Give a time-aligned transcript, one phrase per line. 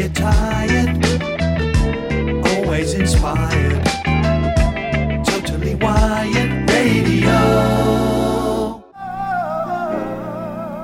[0.00, 0.88] get tired.
[2.46, 3.84] Always inspired.
[5.26, 7.38] Totally wired radio.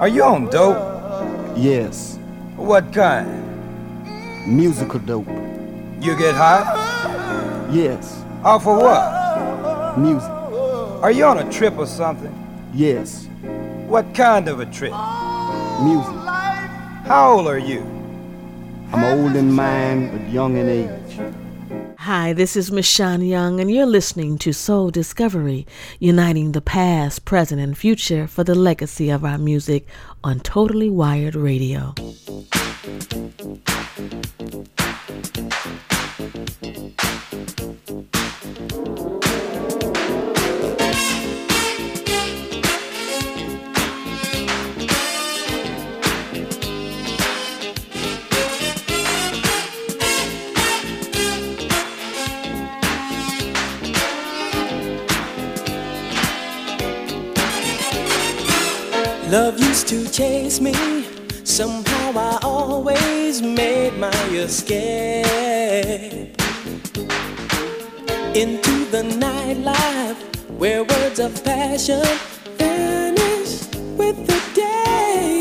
[0.00, 0.76] Are you on dope?
[1.56, 2.18] Yes,
[2.56, 3.42] What kind?
[4.46, 5.26] musical dope.
[6.00, 7.68] You get high?
[7.72, 9.98] Yes, Off of what?
[9.98, 10.30] music.
[11.02, 12.32] Are you on a trip or something?
[12.74, 13.26] Yes,
[13.88, 14.92] What kind of a trip?
[15.82, 16.14] music.
[17.08, 17.95] How old are you?
[18.96, 21.98] I'm old in mind, but young in age.
[21.98, 25.66] Hi, this is Michonne Young, and you're listening to Soul Discovery,
[25.98, 29.86] uniting the past, present, and future for the legacy of our music
[30.24, 31.92] on Totally Wired Radio.
[59.28, 60.72] Love used to chase me.
[61.42, 65.26] Somehow I always made my escape
[68.36, 70.16] into the nightlife
[70.58, 72.04] where words of passion
[72.56, 73.66] vanish
[73.98, 75.40] with the day.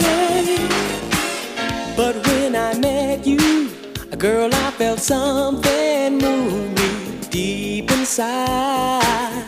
[1.96, 3.70] But when I met you,
[4.12, 9.46] a girl, I felt something move me deep inside.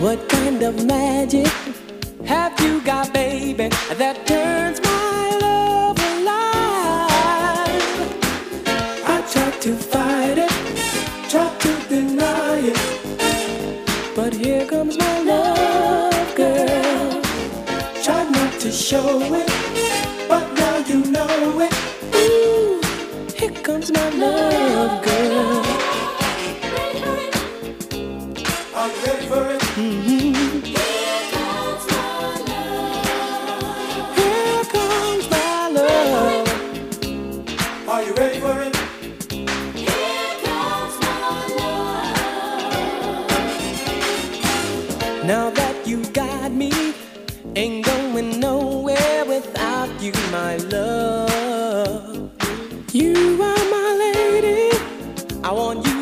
[0.00, 1.69] What kind of magic?
[2.30, 3.68] Have you got, baby,
[4.02, 7.86] that turns my love alive?
[9.14, 10.54] I tried to fight it,
[11.28, 12.80] tried to deny it,
[14.14, 17.20] but here comes my love, girl.
[18.04, 19.39] Tried not to show it,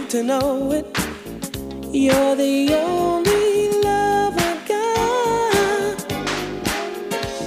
[0.09, 0.87] to know it.
[1.93, 5.97] You're the only love I got.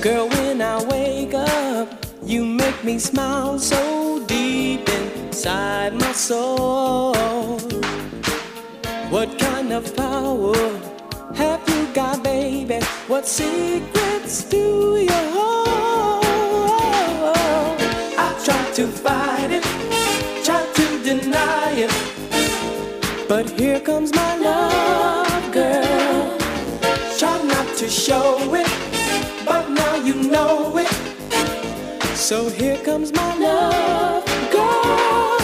[0.02, 7.16] Girl, when I wake up, you make me smile so deep inside my soul.
[9.10, 10.56] What kind of power
[11.34, 12.80] have you got, baby?
[13.08, 16.26] What secrets do you hold?
[18.18, 19.66] I tried to fight it,
[23.32, 26.38] But here comes my love, girl.
[27.18, 28.68] Try not to show it,
[29.46, 30.92] but now you know it.
[32.14, 35.38] So here comes my love, girl.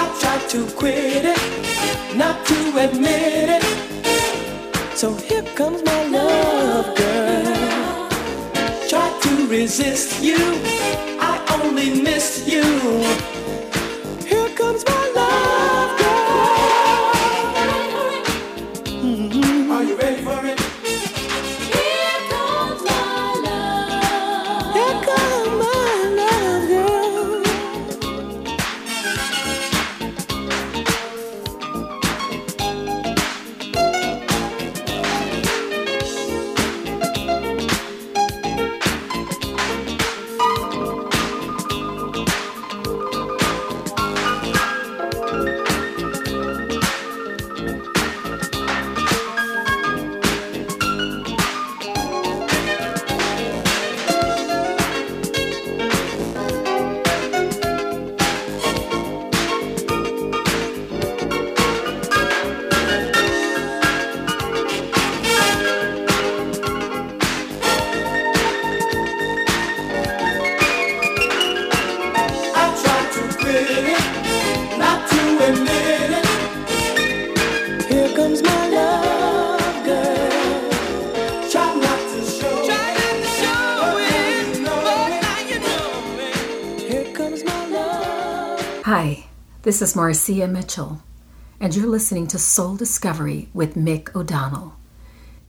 [0.00, 4.96] I tried to quit it, not to admit it.
[4.96, 8.08] So here comes my love, girl.
[8.88, 10.38] Try to resist you,
[11.20, 13.43] I only miss you.
[89.64, 91.02] This is Marcia Mitchell,
[91.58, 94.74] and you're listening to Soul Discovery with Mick O'Donnell.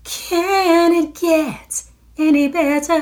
[0.05, 1.83] Can it get
[2.17, 2.95] any better?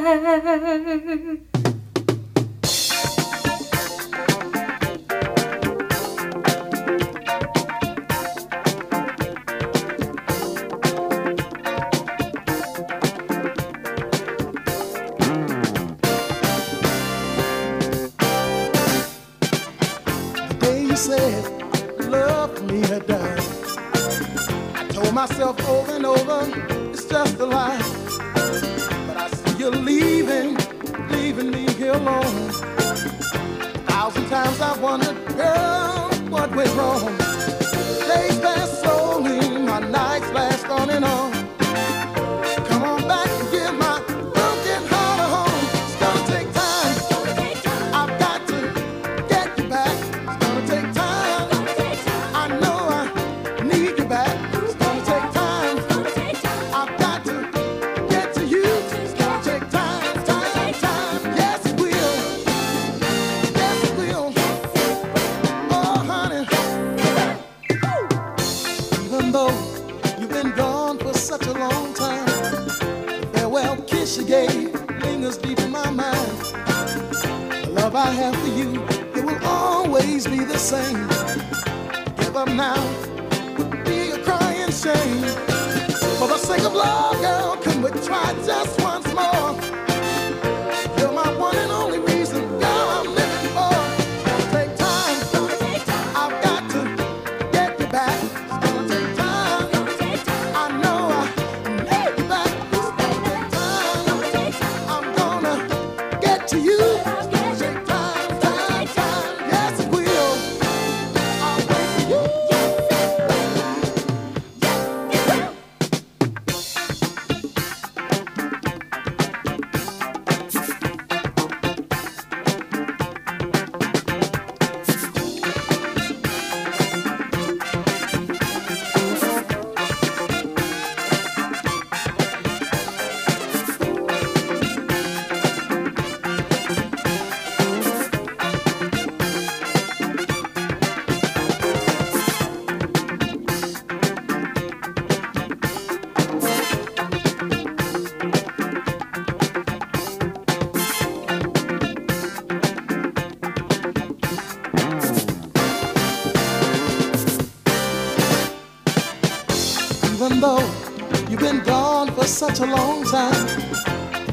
[162.45, 163.47] Such a long time.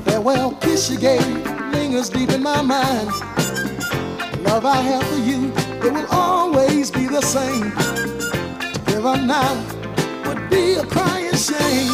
[0.05, 1.25] Farewell kiss you gave
[1.73, 3.09] lingers deep in my mind.
[4.43, 5.53] Love I have for you,
[5.87, 7.71] it will always be the same.
[8.73, 9.55] To give up now
[10.27, 11.93] would be a crying shame.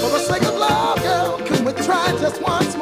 [0.00, 2.74] For the sake of love, girl, can we try just once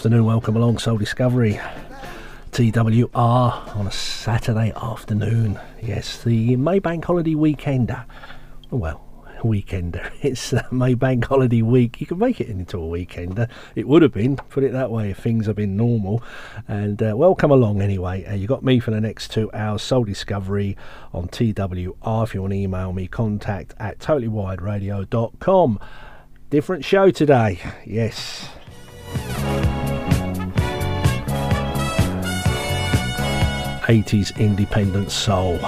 [0.00, 0.24] afternoon.
[0.24, 1.60] Welcome along, Soul Discovery.
[2.52, 5.60] TWR on a Saturday afternoon.
[5.82, 8.06] Yes, the Maybank holiday weekender.
[8.70, 9.04] Well,
[9.40, 10.10] weekender.
[10.22, 12.00] It's uh, Maybank holiday week.
[12.00, 13.50] You can make it into a weekender.
[13.74, 16.22] It would have been, put it that way, if things had been normal.
[16.66, 18.24] And uh, welcome along anyway.
[18.24, 19.82] Uh, you got me for the next two hours.
[19.82, 20.78] Soul Discovery
[21.12, 22.24] on TWR.
[22.24, 25.78] If you want to email me, contact at totallywiredradio.com.
[26.48, 27.60] Different show today.
[27.84, 28.48] Yes.
[33.90, 35.58] 80s independent soul.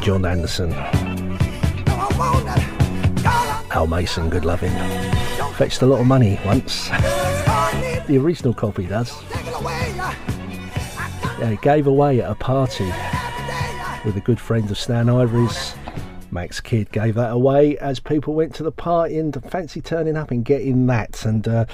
[0.00, 0.72] John Anderson,
[3.70, 4.72] Al Mason, good loving.
[5.54, 6.88] Fetched a lot of money once.
[8.06, 9.12] the original copy does.
[11.38, 12.90] Yeah, he gave away at a party
[14.04, 15.74] with a good friend of Stan Ivory's.
[16.30, 20.30] Max Kidd gave that away as people went to the party and fancy turning up
[20.30, 21.24] and getting that.
[21.26, 21.66] And uh,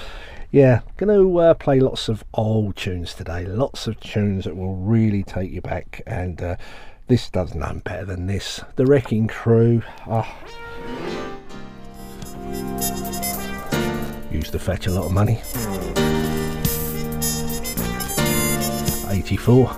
[0.51, 3.45] yeah, going to uh, play lots of old tunes today.
[3.45, 6.01] Lots of tunes that will really take you back.
[6.05, 6.55] And uh,
[7.07, 8.61] this does none better than this.
[8.75, 9.81] The Wrecking Crew.
[10.05, 10.35] Ah.
[14.31, 15.39] Used to fetch a lot of money.
[19.09, 19.71] 84.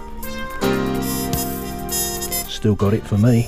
[2.49, 3.47] Still got it for me.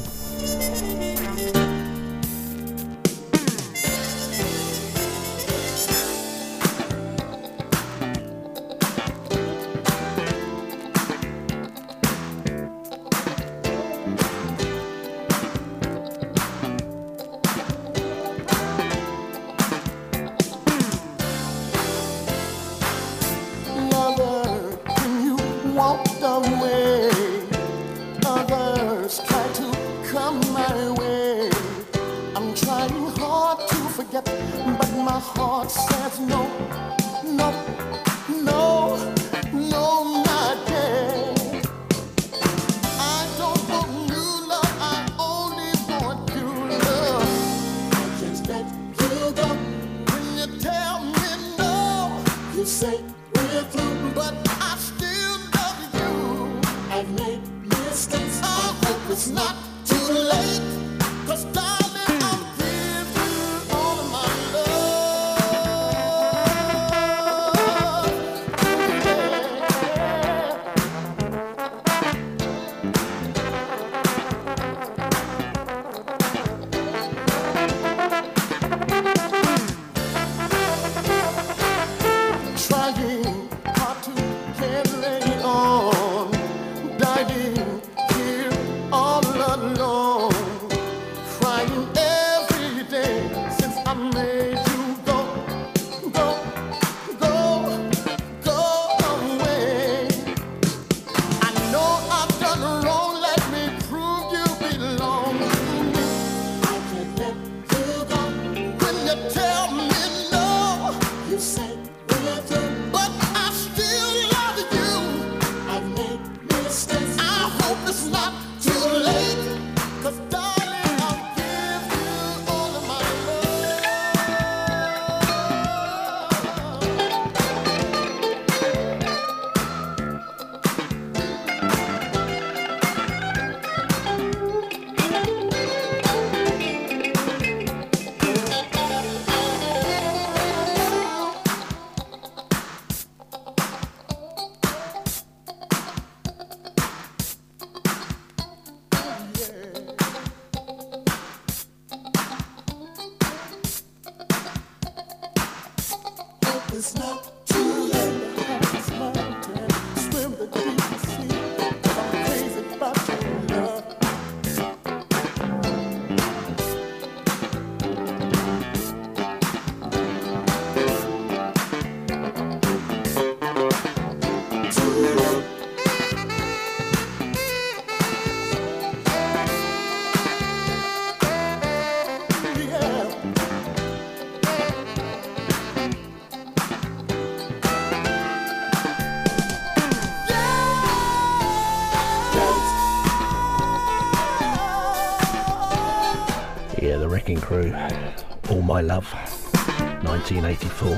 [200.40, 200.98] 1984.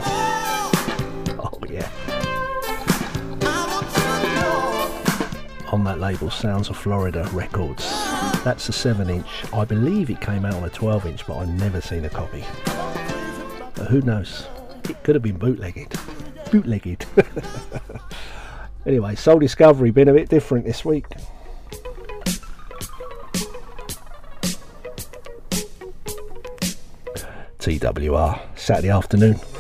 [1.40, 1.90] Oh, yeah.
[5.72, 7.84] On that label, Sounds of Florida Records.
[8.44, 9.28] That's a 7 inch.
[9.54, 12.44] I believe it came out on a 12 inch, but I've never seen a copy.
[13.74, 14.46] But who knows?
[14.90, 15.94] It could have been bootlegged.
[16.52, 17.06] Bootlegged.
[18.86, 21.08] anyway, Soul Discovery, been a bit different this week.
[27.58, 28.53] TWR.
[28.64, 29.53] Saturday afternoon.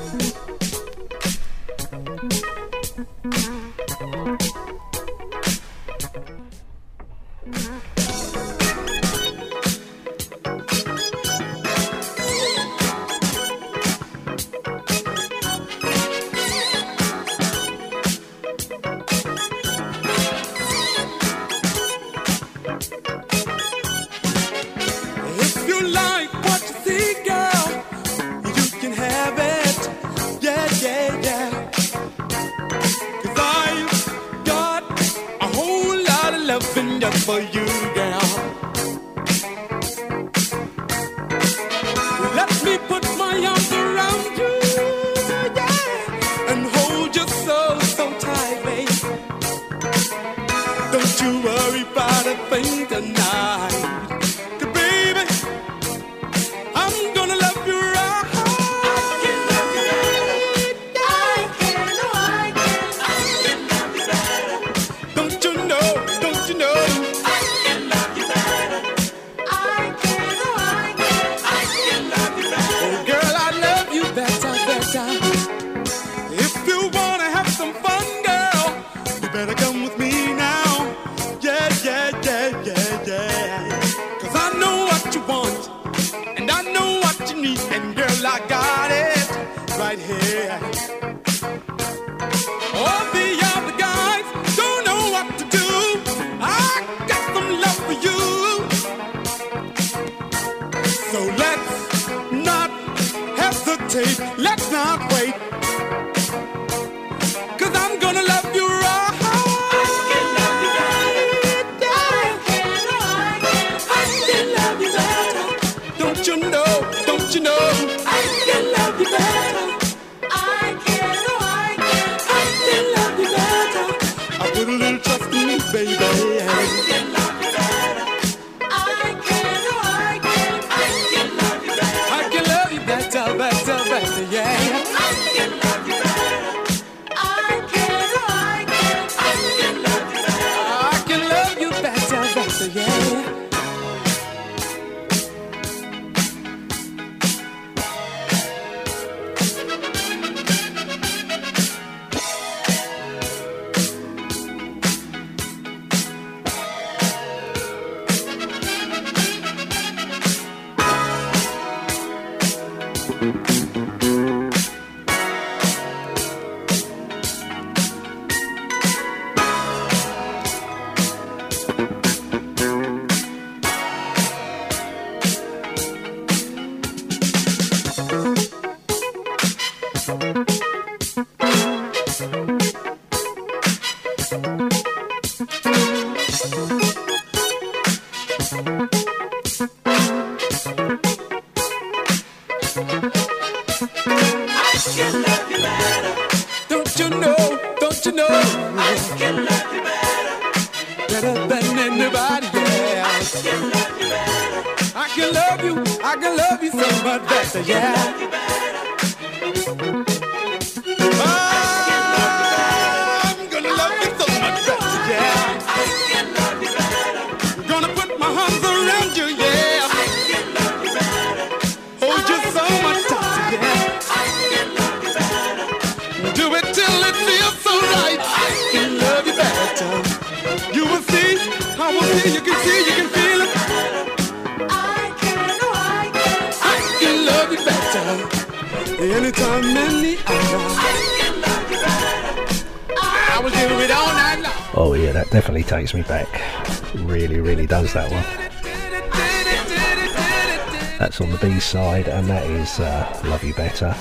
[253.73, 253.95] better.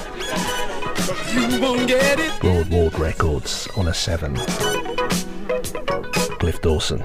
[2.41, 4.35] Broad Ward Records on a 7.
[6.39, 6.99] Cliff Dawson.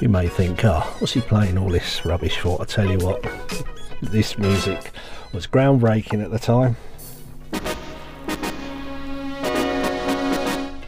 [0.00, 2.60] You may think, ah, oh, what's he playing all this rubbish for?
[2.60, 3.24] I tell you what,
[4.02, 4.90] this music
[5.32, 6.76] was groundbreaking at the time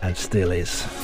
[0.03, 0.96] and still is.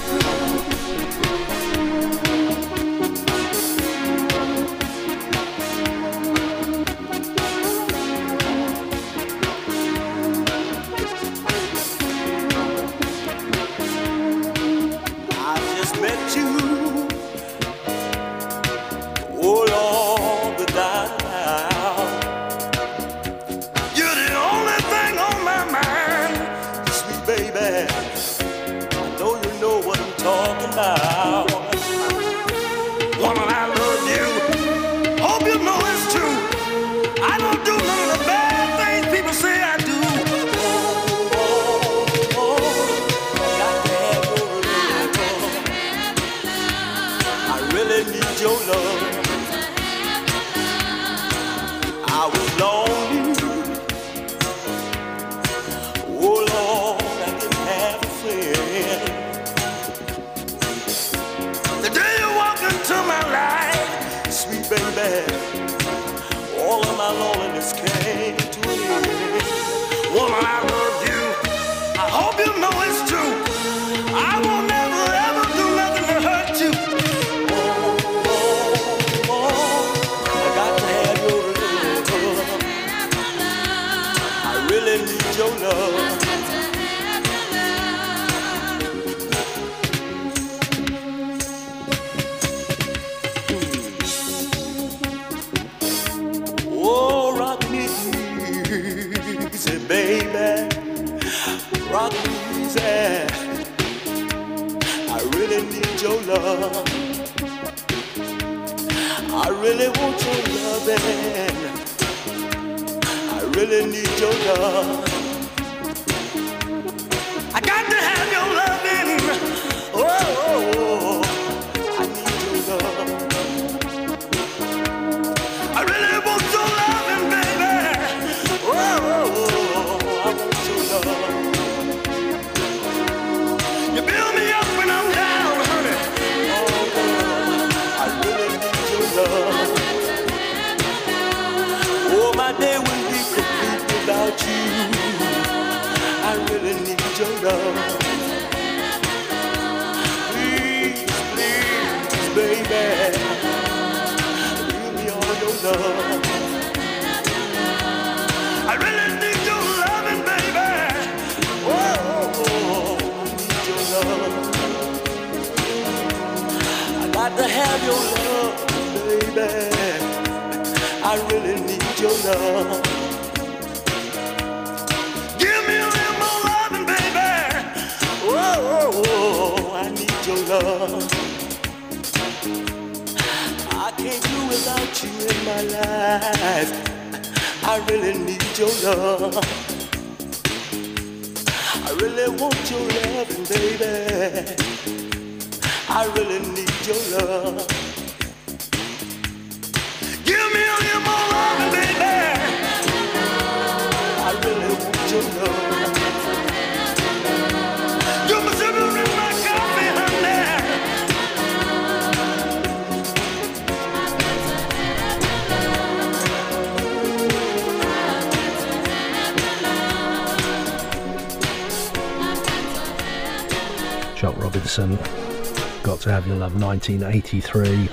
[226.91, 227.89] 1983.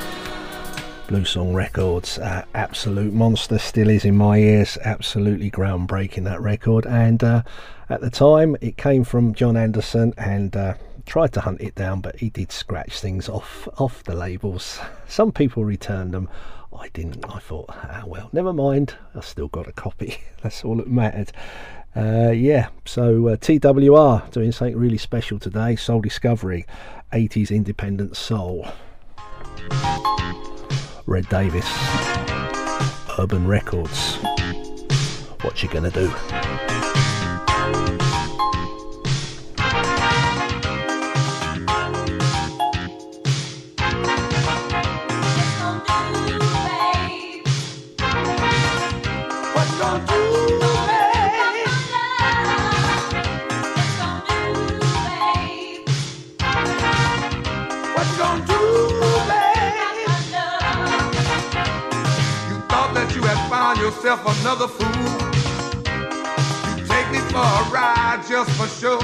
[1.08, 4.78] Blue Song Records, uh, absolute monster, still is in my ears.
[4.84, 6.86] Absolutely groundbreaking that record.
[6.88, 7.43] And uh,
[7.89, 10.73] at the time, it came from John Anderson and uh,
[11.06, 14.80] tried to hunt it down, but he did scratch things off off the labels.
[15.08, 16.28] Some people returned them.
[16.75, 17.25] I didn't.
[17.30, 18.95] I thought, ah, well, never mind.
[19.13, 20.17] I still got a copy.
[20.41, 21.32] That's all that mattered.
[21.95, 25.75] Uh, yeah, so uh, TWR doing something really special today.
[25.75, 26.65] Soul Discovery,
[27.12, 28.67] 80s independent soul.
[31.06, 31.67] Red Davis,
[33.17, 34.17] Urban Records.
[35.41, 36.13] What you gonna do?
[63.89, 65.06] Yourself another fool.
[66.78, 68.99] You take me for a ride just for show.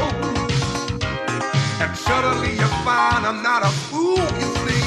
[1.82, 4.86] And suddenly you find I'm not a fool, you see.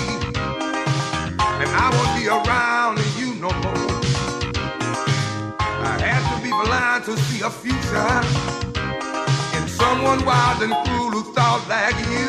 [1.63, 3.91] And I won't be around you no more.
[5.59, 8.15] I had to be blind to see a future
[9.59, 12.29] in someone wild and cruel who thought like you.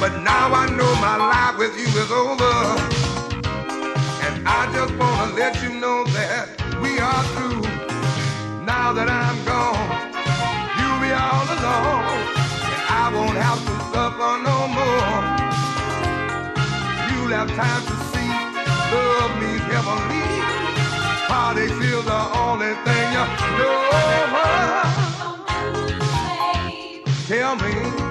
[0.00, 2.95] But now I know my life with you is over.
[4.58, 6.48] I just wanna let you know that
[6.80, 7.60] we are through.
[8.64, 9.88] Now that I'm gone,
[10.78, 12.04] you'll be all alone.
[12.72, 15.18] And I won't have to suffer no more.
[17.10, 18.32] You'll have time to see
[18.96, 20.24] love means heavenly.
[21.28, 23.24] Heartache is the only thing you
[23.58, 23.76] know.
[27.28, 28.05] Tell me,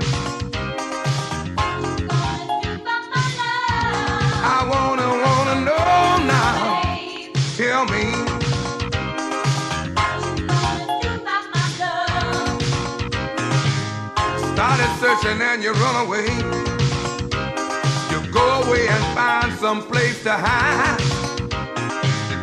[15.16, 16.26] searching and you run away.
[18.12, 21.00] You go away and find some place to hide.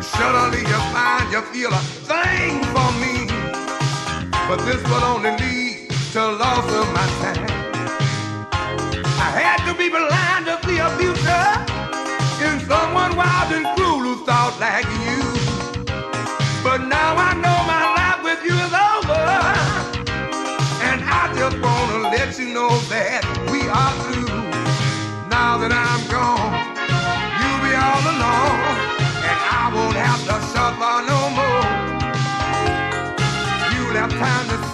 [0.03, 3.27] Suddenly you find you feel a thing for me.
[4.47, 7.47] But this will only lead to loss of my time.
[9.25, 11.49] I had to be blind to see a future
[12.47, 15.21] in someone wild and cruel who thought like you.
[16.63, 17.52] But now I know
[22.53, 24.29] know that we are through.
[25.27, 26.53] Now that I'm gone,
[27.41, 28.61] you'll be all alone,
[29.25, 31.65] and I won't have to suffer no more.
[33.73, 34.72] You'll have time to.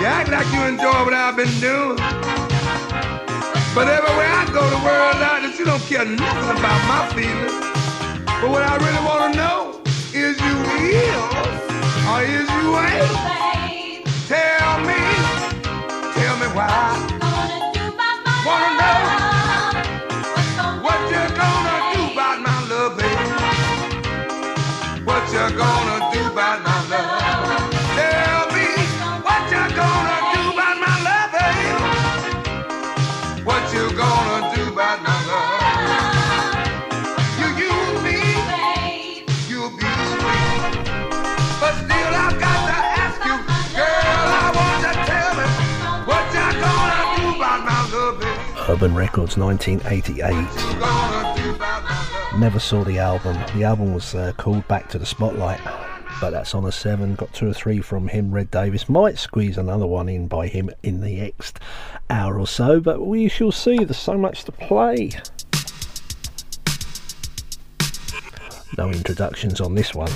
[0.00, 1.98] You act like you enjoy what I've been doing.
[3.74, 7.56] But everywhere I go, the world out that you don't care nothing about my feelings.
[8.40, 9.80] But what I really want to know
[10.12, 11.24] is you real
[12.10, 13.12] or is you ain't?
[14.28, 15.00] Tell me,
[16.16, 16.72] tell me why.
[18.46, 19.15] Wanna know.
[48.76, 50.28] Urban Records 1988.
[52.38, 53.32] Never saw the album.
[53.56, 55.62] The album was uh, called Back to the Spotlight,
[56.20, 57.14] but that's on a 7.
[57.14, 58.30] Got two or three from him.
[58.30, 61.58] Red Davis might squeeze another one in by him in the next
[62.10, 63.78] hour or so, but we shall see.
[63.78, 65.12] There's so much to play.
[68.76, 70.12] No introductions on this one.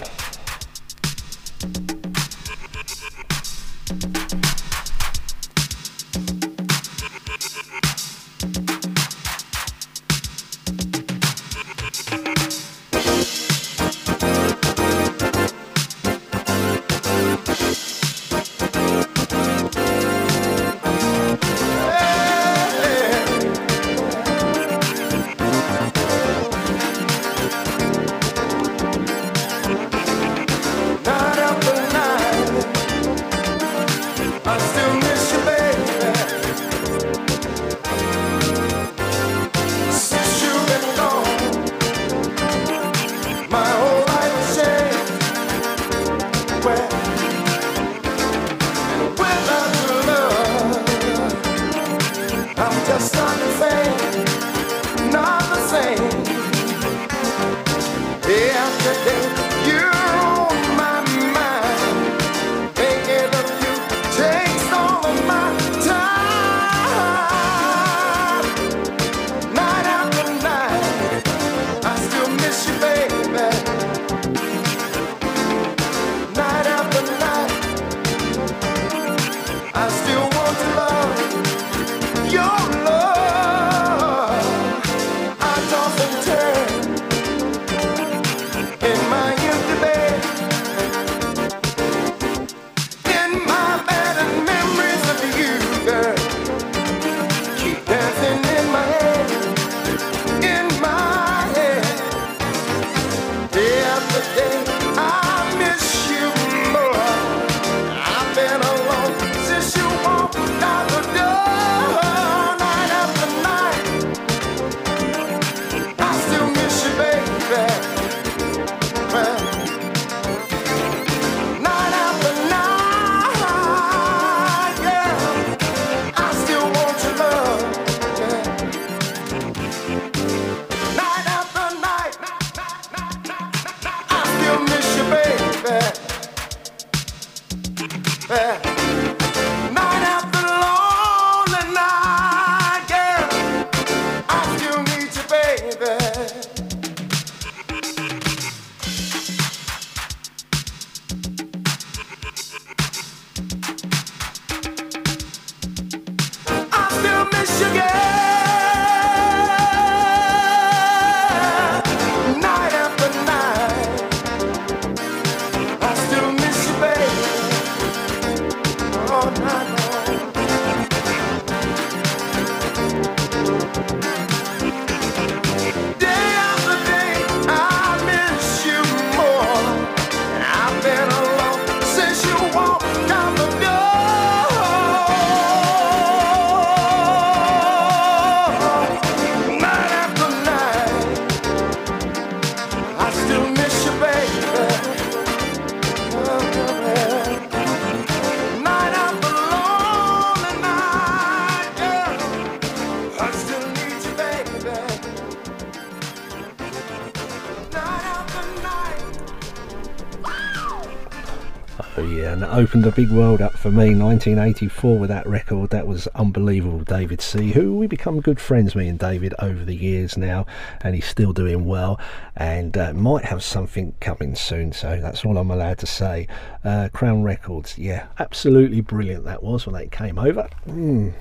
[212.60, 213.94] Opened a big world up for me.
[213.94, 215.70] 1984 with that record.
[215.70, 216.80] That was unbelievable.
[216.80, 220.44] David C., who we become good friends, me and David, over the years now,
[220.82, 221.98] and he's still doing well
[222.36, 224.74] and uh, might have something coming soon.
[224.74, 226.28] So that's all I'm allowed to say.
[226.62, 230.46] Uh, Crown Records, yeah, absolutely brilliant that was when they came over.
[230.68, 231.14] Mm.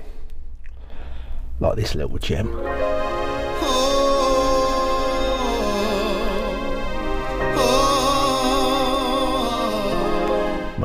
[1.58, 2.99] Like this little gem.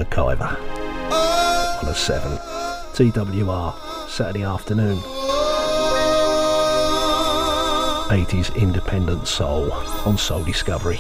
[0.06, 2.38] MacGyver on a 7.
[2.94, 4.98] TWR, Saturday afternoon.
[8.10, 9.72] 80s independent soul
[10.06, 11.00] on Soul Discovery.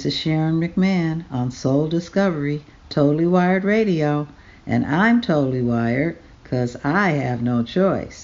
[0.00, 4.28] This is Sharon McMahon on Soul Discovery, Totally Wired Radio,
[4.66, 8.19] And I'm totally wired because I have no choice.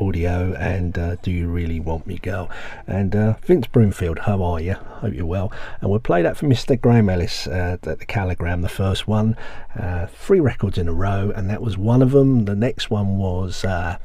[0.00, 0.54] Audio.
[0.54, 2.50] And uh, do you really want me, girl?
[2.86, 4.74] And uh, Vince Broomfield, how are you?
[4.74, 5.52] Hope you're well.
[5.80, 6.80] And we'll play that for Mr.
[6.80, 9.36] Graham Ellis uh, at the Caligram, the first one.
[9.78, 12.44] Uh, three records in a row, and that was one of them.
[12.44, 13.64] The next one was.
[13.64, 13.98] Uh,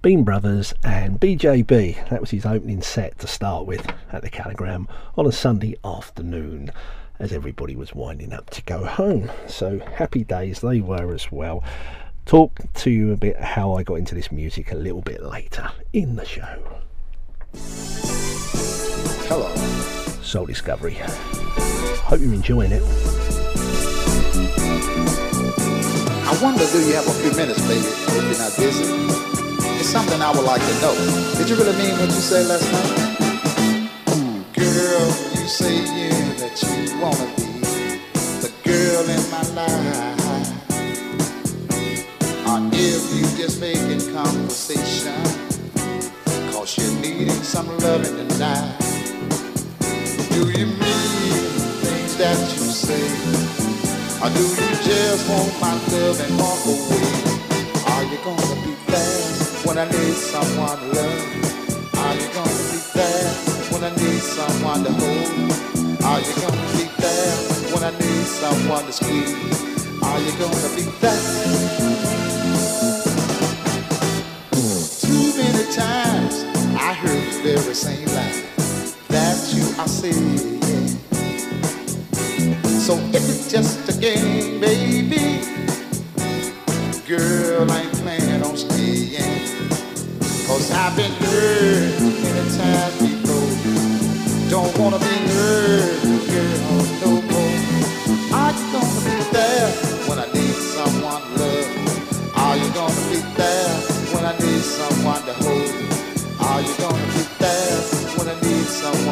[0.00, 2.08] Bean Brothers and BJB.
[2.08, 4.86] That was his opening set to start with at the Caligram
[5.16, 6.70] on a Sunday afternoon
[7.18, 9.28] as everybody was winding up to go home.
[9.48, 11.64] So happy days they were as well.
[12.28, 15.70] Talk to you a bit how I got into this music a little bit later
[15.94, 16.62] in the show.
[19.30, 19.48] Hello.
[20.20, 20.98] Soul Discovery.
[22.04, 22.82] Hope you're enjoying it.
[26.28, 28.84] I wonder, do you have a few minutes, baby, if you're not busy?
[29.80, 30.94] It's something I would like to know.
[31.38, 33.08] Did you really mean what you said last night?
[34.06, 35.06] Hmm, girl,
[35.40, 37.48] you say yeah, that you wanna be
[38.42, 40.17] the girl in my life.
[42.80, 45.18] If you just making conversation,
[46.52, 48.78] cause you're needing some loving tonight.
[50.30, 51.42] Do you mean
[51.82, 53.02] things that you say?
[54.22, 57.02] Or do you just want my love and walk away?
[57.90, 61.98] Are you gonna be fast when I need someone to love?
[61.98, 66.02] Are you gonna be fast when I need someone to hold?
[66.06, 67.36] Are you gonna be there
[67.74, 69.34] when I need someone to squeeze?
[70.00, 72.17] Are you gonna be there?
[75.72, 76.44] Times
[76.80, 78.44] I heard the very same line
[79.08, 80.58] that you are saying.
[82.64, 85.44] So if it's just a game, baby,
[87.06, 89.18] girl, I ain't planning on staying.
[90.46, 91.87] Cause I've been hurt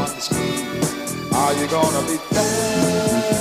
[0.07, 1.33] someone to squeeze?
[1.33, 3.36] Are you gonna be there?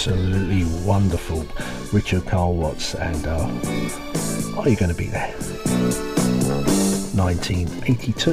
[0.00, 1.44] Absolutely wonderful.
[1.92, 3.44] Richard Carl Watts, and uh,
[4.56, 5.30] are you going to be there?
[7.12, 8.30] 1982.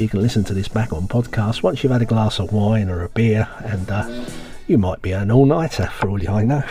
[0.00, 2.88] You can listen to this back on podcast once you've had a glass of wine
[2.88, 4.24] or a beer, and uh,
[4.66, 6.62] you might be an all nighter for all you I know.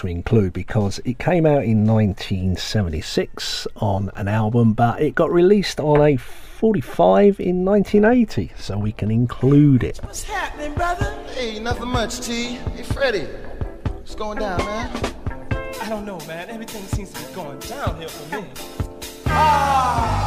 [0.00, 5.78] To include because it came out in 1976 on an album, but it got released
[5.78, 9.98] on a 45 in 1980, so we can include it.
[9.98, 11.14] What's happening, brother?
[11.34, 12.54] Hey, nothing much, T.
[12.74, 13.26] Hey, Freddie.
[13.92, 15.14] What's going down, man?
[15.82, 16.48] I don't know, man.
[16.48, 18.48] Everything seems to be going downhill for me.
[19.26, 20.19] Ah!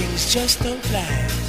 [0.00, 1.39] Things just don't last.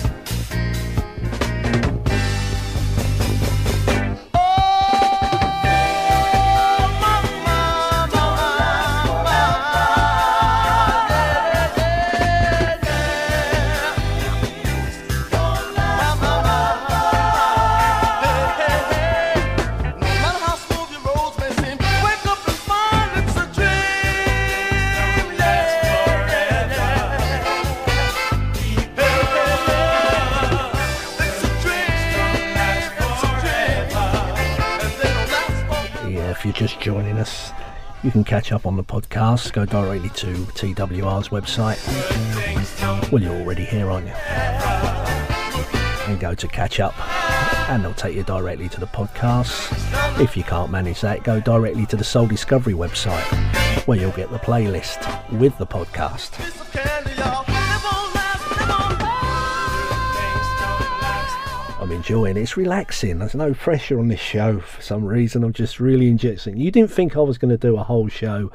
[38.41, 39.53] Catch up on the podcast.
[39.53, 41.77] Go directly to TWR's website.
[43.11, 44.13] Well, you're already here, aren't you?
[46.07, 46.95] And go to catch up,
[47.69, 50.19] and they'll take you directly to the podcast.
[50.19, 53.21] If you can't manage that, go directly to the Soul Discovery website,
[53.85, 56.60] where you'll get the playlist with the podcast.
[62.01, 62.41] Enjoying it.
[62.41, 63.19] It's relaxing.
[63.19, 65.43] There's no pressure on this show for some reason.
[65.43, 66.57] I'm just really enjoying it.
[66.57, 68.51] You didn't think I was going to do a whole show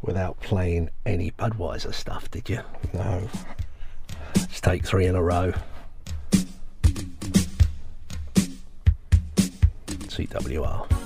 [0.00, 2.60] without playing any Budweiser stuff, did you?
[2.94, 3.28] No.
[4.36, 5.52] Let's take three in a row.
[10.06, 10.97] TWR.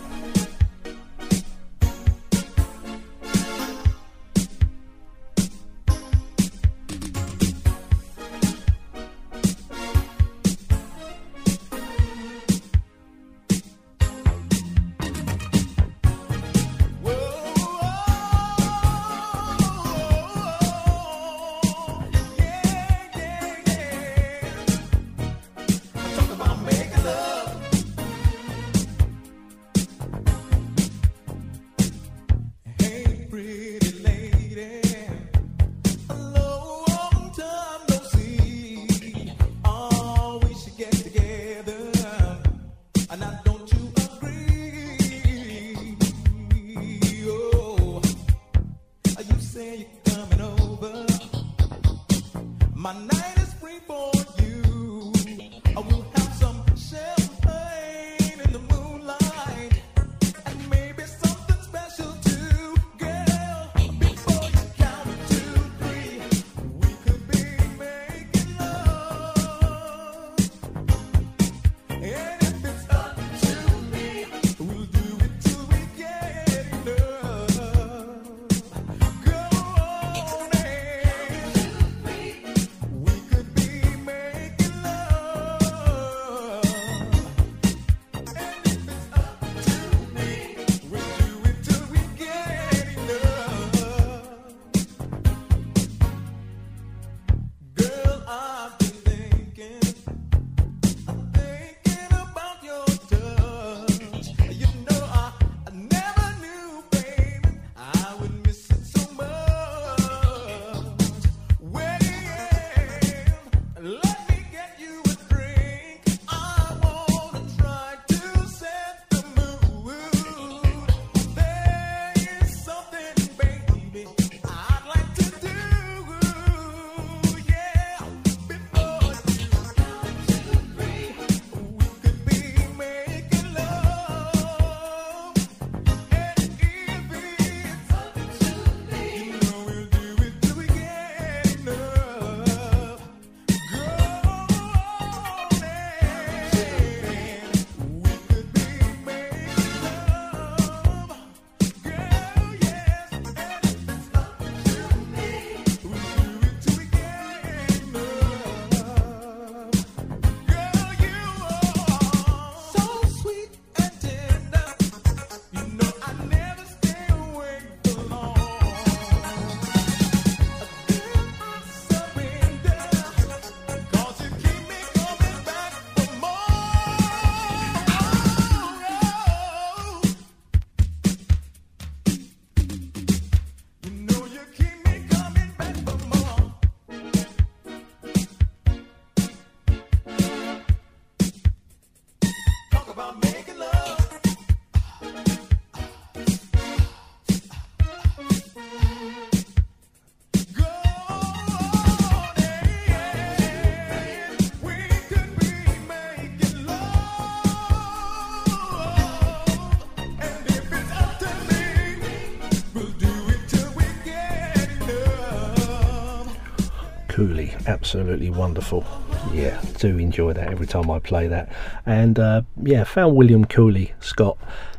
[217.67, 218.85] Absolutely wonderful.
[219.33, 221.53] Yeah, do enjoy that every time I play that.
[221.87, 224.39] And uh, yeah, found William Cooley Scott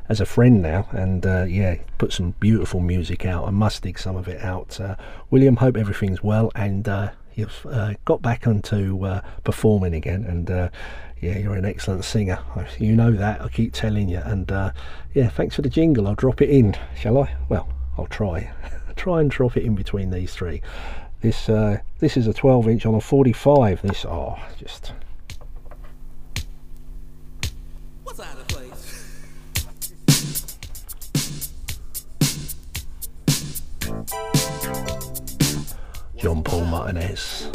[0.10, 3.48] as a friend now, and uh, yeah, put some beautiful music out.
[3.48, 4.80] I must dig some of it out.
[4.80, 4.96] Uh,
[5.32, 10.52] William, hope everything's well, and uh, you've uh, got back onto uh, performing again, and
[10.52, 10.70] uh,
[11.22, 12.40] yeah, you're an excellent singer.
[12.80, 13.42] You know that.
[13.42, 14.52] I keep telling you, and
[15.14, 16.08] yeah, thanks for the jingle.
[16.08, 17.36] I'll drop it in, shall I?
[17.50, 18.52] Well, I'll try.
[18.96, 20.62] try and drop it in between these three.
[21.24, 23.82] This uh, this is a 12 inch on a 45.
[23.82, 24.92] This oh, just
[28.04, 28.90] what's that place?
[36.18, 37.48] John Paul Martinez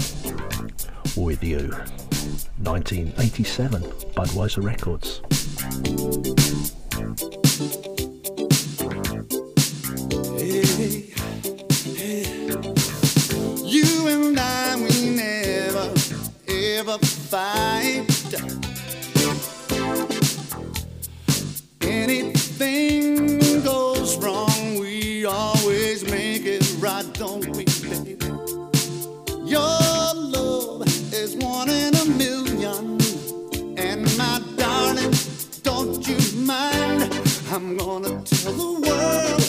[1.14, 1.70] with you.
[2.60, 5.20] 1987, Budweiser Records.
[10.38, 11.17] Hey.
[16.78, 18.06] Ever fight.
[21.80, 28.16] Anything goes wrong, we always make it right, don't we, baby?
[29.44, 33.00] Your love is one in a million,
[33.76, 35.12] and my darling,
[35.64, 37.12] don't you mind?
[37.50, 39.40] I'm gonna tell the world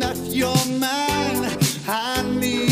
[0.00, 1.54] that you're mine.
[1.86, 2.67] I need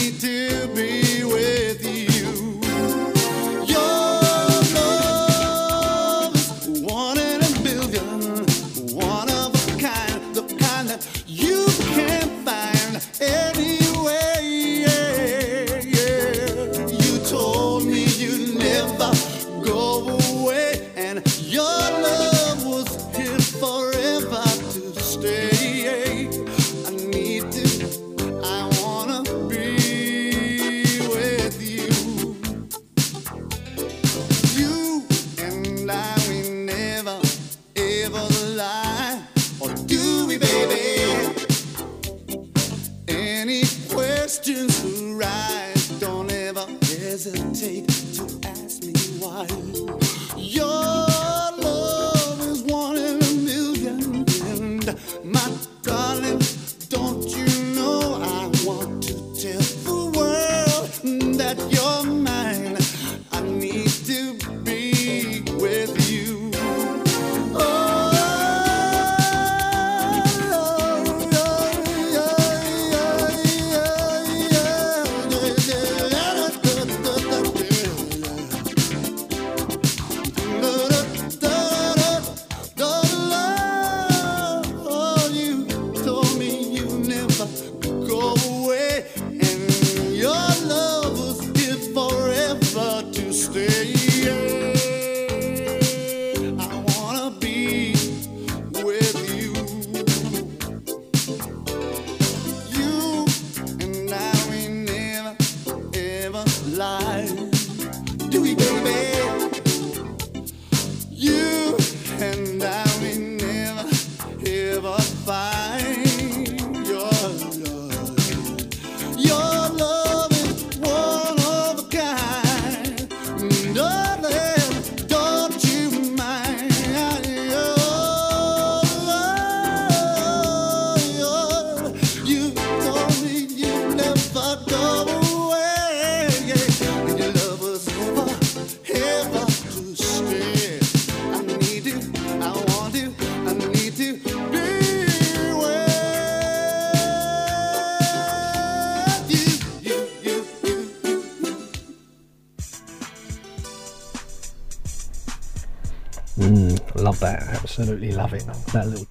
[158.77, 159.06] That little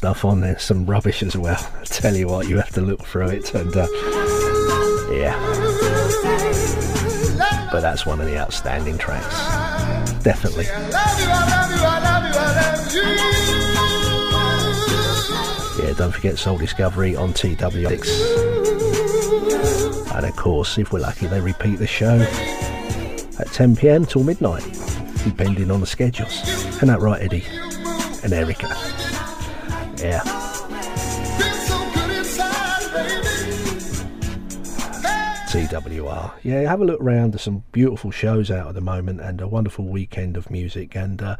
[0.00, 1.60] stuff on there, some rubbish as well.
[1.78, 3.54] I tell you what, you have to look through it.
[3.54, 3.86] And uh,
[5.12, 5.38] yeah.
[7.70, 9.28] But that's one of the outstanding tracks.
[10.24, 10.64] Definitely.
[15.84, 20.16] Yeah, don't forget Soul Discovery on TW6.
[20.16, 22.20] And of course, if we're lucky, they repeat the show
[23.38, 24.64] at 10 pm till midnight,
[25.24, 26.40] depending on the schedules.
[26.48, 27.44] Isn't that right, Eddie?
[28.24, 28.74] And Erica.
[35.90, 36.32] TWR.
[36.42, 37.32] Yeah, have a look around.
[37.32, 40.94] There's some beautiful shows out at the moment and a wonderful weekend of music.
[40.94, 41.36] And uh,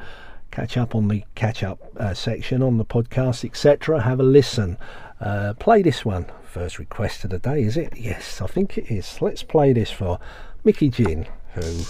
[0.51, 4.03] catch up on the catch up uh, section on the podcast, etc.
[4.03, 4.77] Have a listen.
[5.21, 6.27] Uh, play this one.
[6.45, 7.97] First request of the day, is it?
[7.97, 9.23] Yes, I think it is.
[9.23, 10.19] Let's play this for
[10.65, 11.85] Mickey Jin, who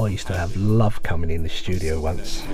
[0.00, 2.44] I used to have love coming in the studio once.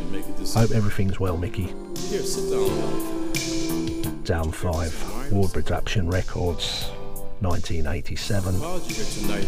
[0.54, 1.74] Hope everything's well, Mickey.
[2.08, 4.22] Here, sit down.
[4.24, 6.92] Down 5, Ward Production Records,
[7.42, 8.60] 1987.
[8.60, 9.46] How'd you get tonight?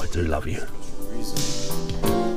[0.00, 0.60] I do love you.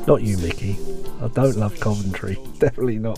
[0.08, 0.78] Not you, Mickey.
[1.22, 2.38] I don't love Coventry.
[2.60, 3.18] Definitely not.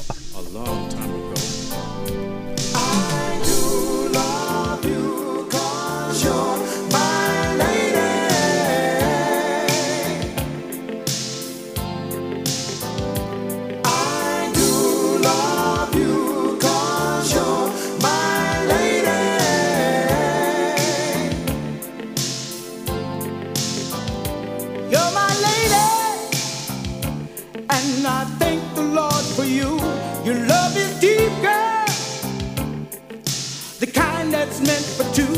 [33.79, 35.35] The kind that's meant for two.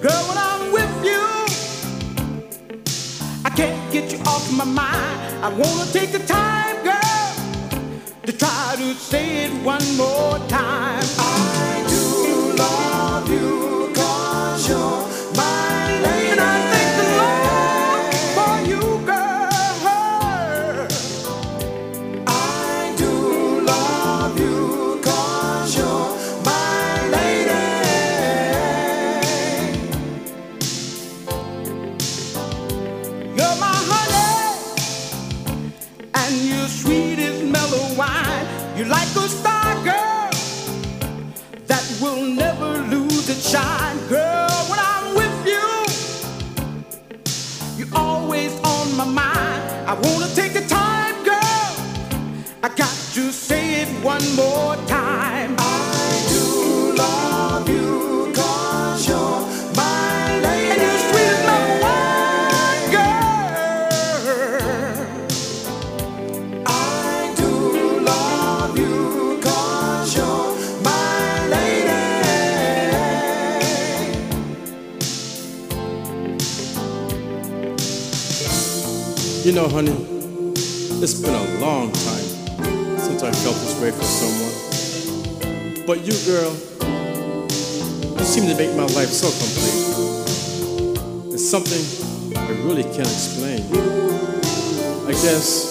[0.00, 1.24] Girl, when I'm with you,
[3.44, 5.44] I can't get you off my mind.
[5.44, 7.26] I wanna take the time, girl,
[8.26, 11.04] to try to say it one more time.
[11.18, 11.81] I
[49.92, 50.21] I wanna
[79.52, 79.92] You know, honey,
[81.02, 82.24] it's been a long time
[82.98, 84.50] since I felt this way for someone.
[85.86, 86.56] But you, girl,
[88.16, 91.34] you seem to make my life so complete.
[91.34, 91.84] It's something
[92.34, 93.60] I really can't explain.
[95.06, 95.68] I guess,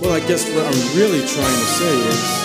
[0.00, 2.43] well, I guess what I'm really trying to say is.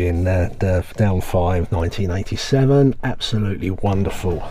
[0.00, 0.48] In uh,
[0.96, 2.94] down 5 1987.
[3.02, 4.42] Absolutely wonderful.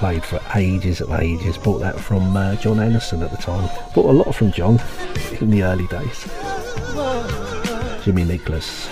[0.00, 1.58] played for ages and ages.
[1.58, 3.68] Bought that from uh, John Anderson at the time.
[3.94, 4.80] Bought a lot from John
[5.42, 6.26] in the early days.
[8.02, 8.88] Jimmy Nicholas,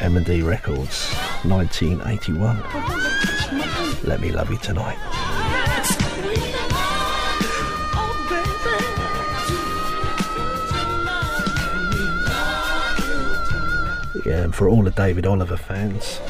[0.00, 1.12] M&D Records,
[1.42, 2.62] 1981.
[4.04, 4.98] Let me love you tonight.
[14.24, 16.20] Yeah, and for all the David Oliver fans,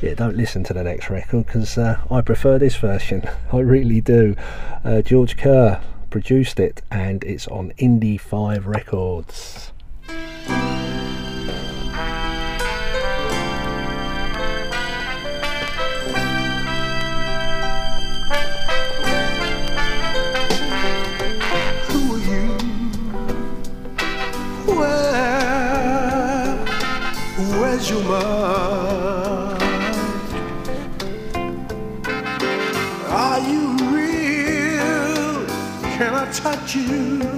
[0.00, 3.28] yeah, don't listen to the next record because uh, I prefer this version.
[3.52, 4.36] I really do.
[4.84, 9.45] Uh, George Kerr produced it and it's on Indie 5 Records.
[36.74, 37.35] you.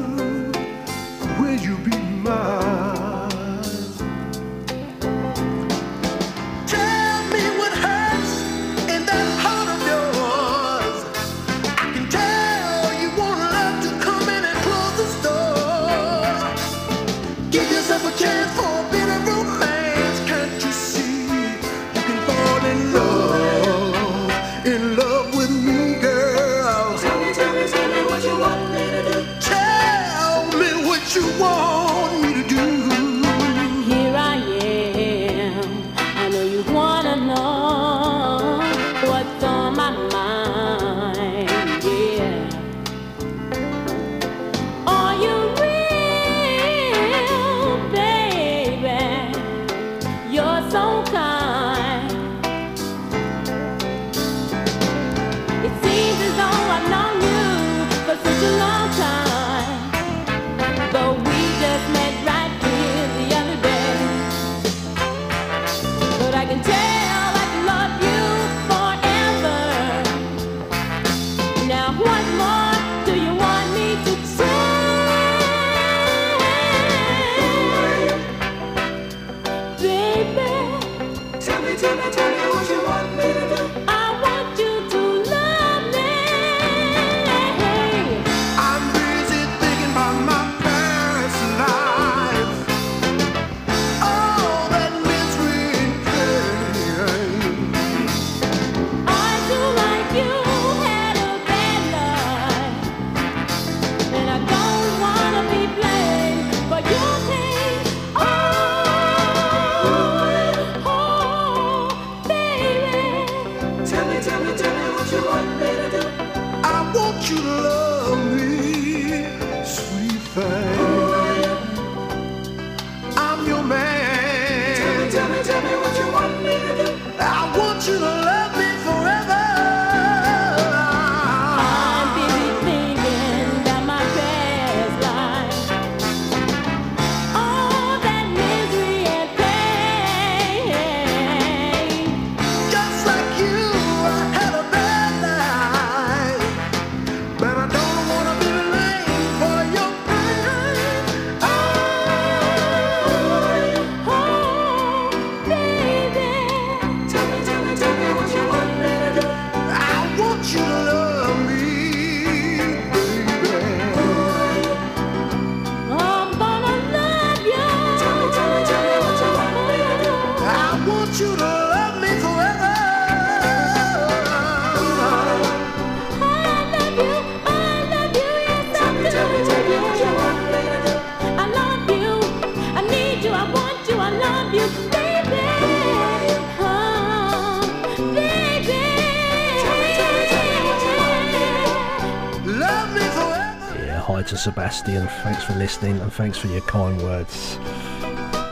[194.86, 197.58] And Thanks for listening and thanks for your kind words.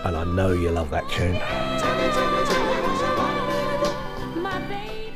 [0.04, 1.36] And I know you love that tune.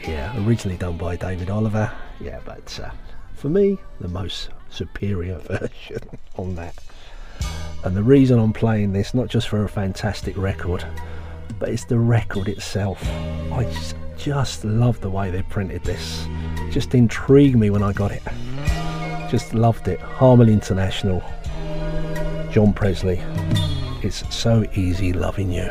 [0.08, 1.90] Yeah, originally done by David Oliver.
[2.20, 2.90] Yeah, but uh,
[3.34, 5.98] for me, the most superior version
[6.36, 6.78] on that.
[7.84, 10.84] And the reason I'm playing this, not just for a fantastic record,
[11.58, 13.02] but it's the record itself.
[13.52, 16.26] I just, just love the way they printed this.
[16.70, 18.22] Just intrigued me when I got it.
[19.30, 20.00] Just loved it.
[20.00, 21.22] Harmony International,
[22.50, 23.22] John Presley.
[24.02, 25.70] It's so easy loving you.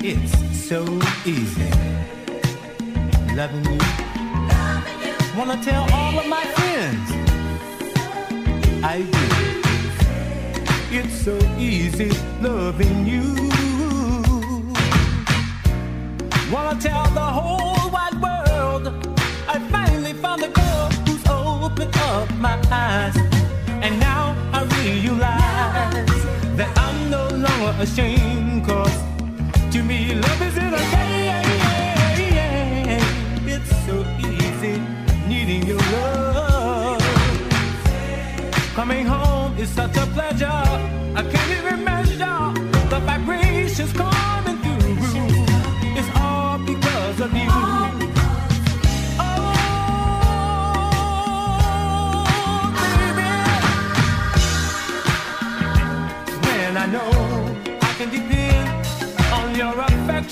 [0.00, 0.36] It's
[0.68, 0.84] so
[1.24, 1.70] easy
[3.34, 3.78] loving you.
[4.46, 5.38] Loving you.
[5.38, 7.10] Wanna tell all of my friends
[8.84, 10.98] I do.
[10.98, 12.10] It's so easy
[12.42, 13.24] loving you.
[16.52, 17.73] Wanna tell the whole
[22.44, 23.16] my eyes.
[23.84, 26.22] And now I realize
[26.58, 28.66] that I'm no longer ashamed.
[28.68, 28.98] Cause
[29.72, 32.24] to me, love is in a game.
[33.54, 33.96] It's so
[34.30, 34.76] easy
[35.30, 37.02] needing your love.
[38.78, 40.64] Coming home is such a pleasure.
[41.20, 41.53] I can't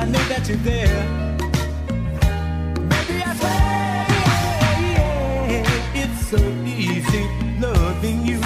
[0.00, 1.02] I know that you're there.
[2.88, 4.06] Baby, I swear
[6.02, 7.24] it's so easy
[7.58, 8.40] loving you.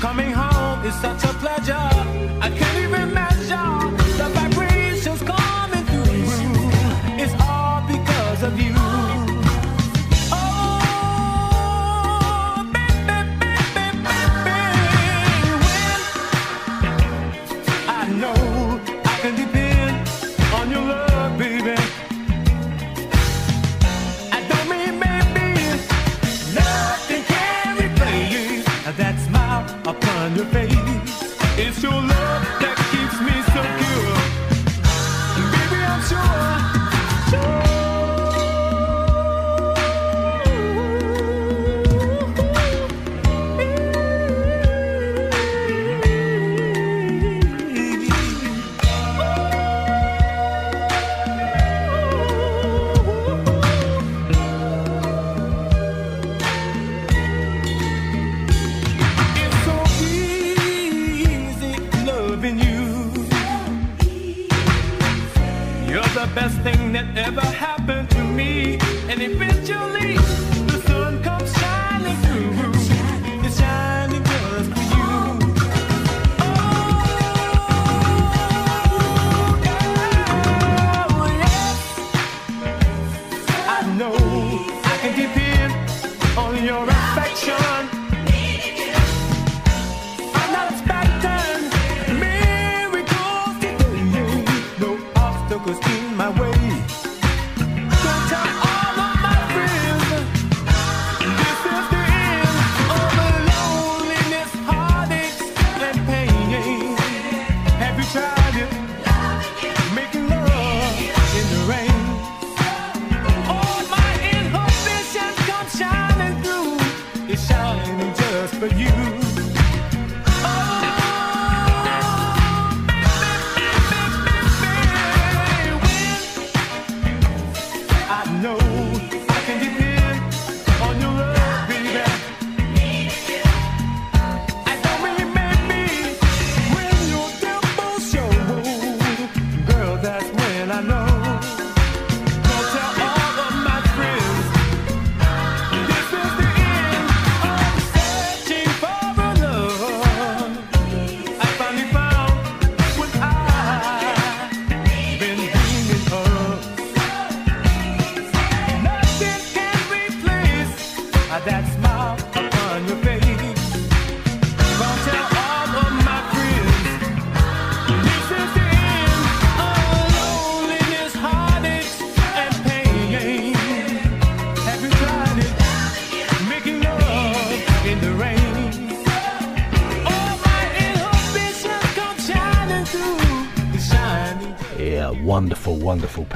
[0.00, 1.97] Coming home is such a pleasure.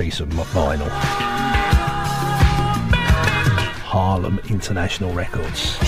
[0.03, 0.89] Piece of vinyl.
[3.85, 5.79] Harlem International Records.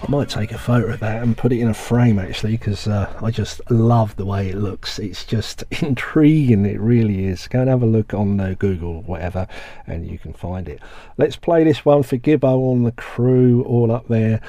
[0.00, 2.88] I might take a photo of that and put it in a frame actually because
[2.88, 4.98] uh, I just love the way it looks.
[4.98, 7.46] It's just intriguing, it really is.
[7.46, 9.46] Go and have a look on uh, Google or whatever
[9.86, 10.80] and you can find it.
[11.16, 14.40] Let's play this one for Gibbo on the crew, all up there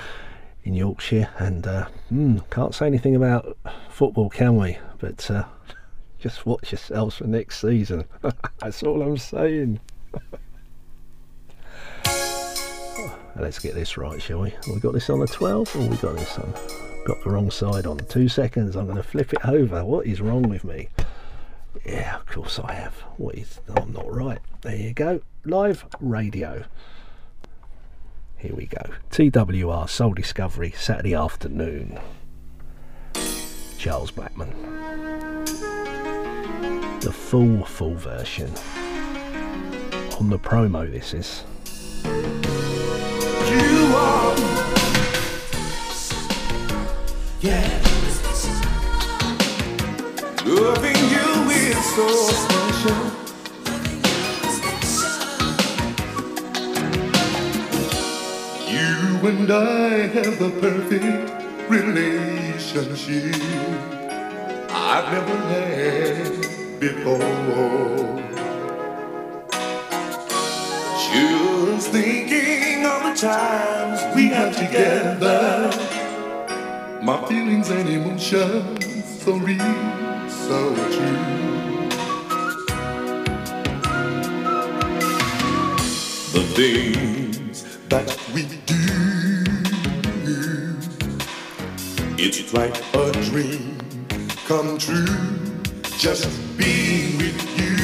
[0.64, 1.30] in Yorkshire.
[1.38, 3.58] And uh, hmm, can't say anything about
[3.90, 4.78] football, can we?
[5.00, 5.46] But uh,
[6.20, 8.06] just watch yourselves for next season.
[8.60, 9.80] That's all I'm saying.
[13.36, 14.54] Let's get this right, shall we?
[14.72, 16.54] We got this on the 12th, or we got this on?
[17.06, 17.98] Got the wrong side on.
[17.98, 18.76] Two seconds.
[18.76, 19.84] I'm going to flip it over.
[19.84, 20.88] What is wrong with me?
[21.84, 22.94] Yeah, of course I have.
[23.18, 23.60] What is?
[23.76, 24.38] I'm not right.
[24.62, 25.20] There you go.
[25.46, 26.64] Live radio.
[28.44, 28.82] Here we go.
[29.10, 31.98] TWR Soul Discovery Saturday afternoon.
[33.78, 34.50] Charles Blackman.
[37.00, 38.50] The full, full version.
[40.20, 41.46] On the promo, this is.
[42.04, 42.12] You
[43.96, 44.36] are.
[47.40, 47.82] Yeah.
[50.46, 53.23] Loving you is so special.
[59.26, 63.36] And I have the perfect relationship
[64.70, 68.22] I've never had before.
[71.14, 75.72] Just thinking of the times we had together.
[77.02, 81.44] My feelings and emotions so real, so true.
[86.34, 88.83] The things that we do,
[92.26, 93.78] it's like a dream
[94.46, 95.06] come true.
[95.98, 97.76] Just being with you,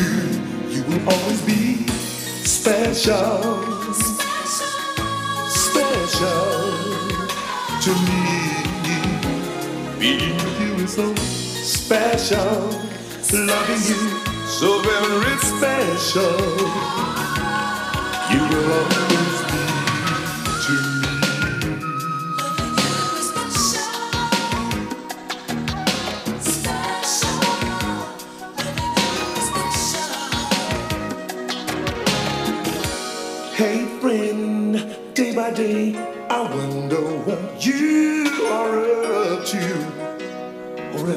[0.74, 1.86] you will always be
[2.46, 3.44] special,
[5.50, 6.52] special
[7.84, 8.24] to me.
[10.00, 12.70] Being with you is so special,
[13.34, 14.02] loving you
[14.48, 16.40] so very special.
[18.32, 19.29] You will always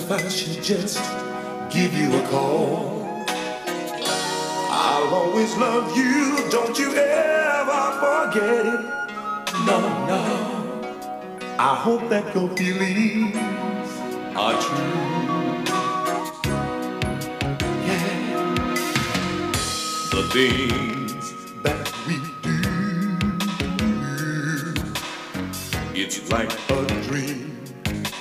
[0.02, 0.98] if I should just
[1.70, 3.24] give you a call.
[4.68, 8.80] I'll always love you, don't you ever forget it.
[9.64, 9.78] No,
[10.10, 10.22] no.
[11.56, 13.36] I hope that your feelings
[14.34, 14.98] are true.
[17.88, 18.12] Yeah.
[20.14, 21.24] The things
[21.62, 22.58] that we do,
[25.94, 27.40] it's like a dream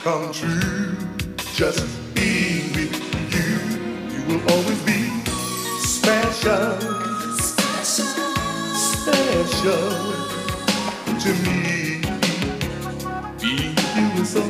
[0.03, 1.10] come true.
[1.61, 1.85] Just
[2.15, 2.89] being with
[3.35, 3.51] you,
[4.09, 4.99] you will always be
[5.77, 6.73] special,
[8.73, 9.89] special
[11.21, 12.01] to me.
[13.39, 14.41] Being with you is so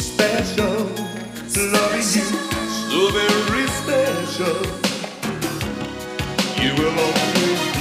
[0.00, 0.88] special,
[1.70, 2.26] loving you
[2.88, 4.58] so very special.
[6.62, 7.77] You will always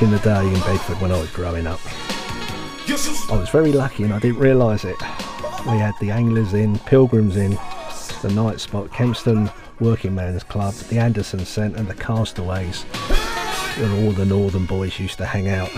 [0.00, 1.78] In the day in Bedford when I was growing up,
[2.88, 4.96] I was very lucky and I didn't realise it.
[5.66, 7.58] We had the Anglers in, Pilgrims in,
[8.22, 12.84] the Night Spot, Kempston Working Man's Club, the Anderson Centre, and the Castaways,
[13.76, 15.70] where all the Northern boys used to hang out.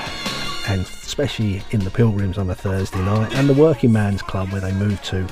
[0.69, 4.61] And especially in the Pilgrims on a Thursday night, and the Working Man's Club where
[4.61, 5.27] they moved to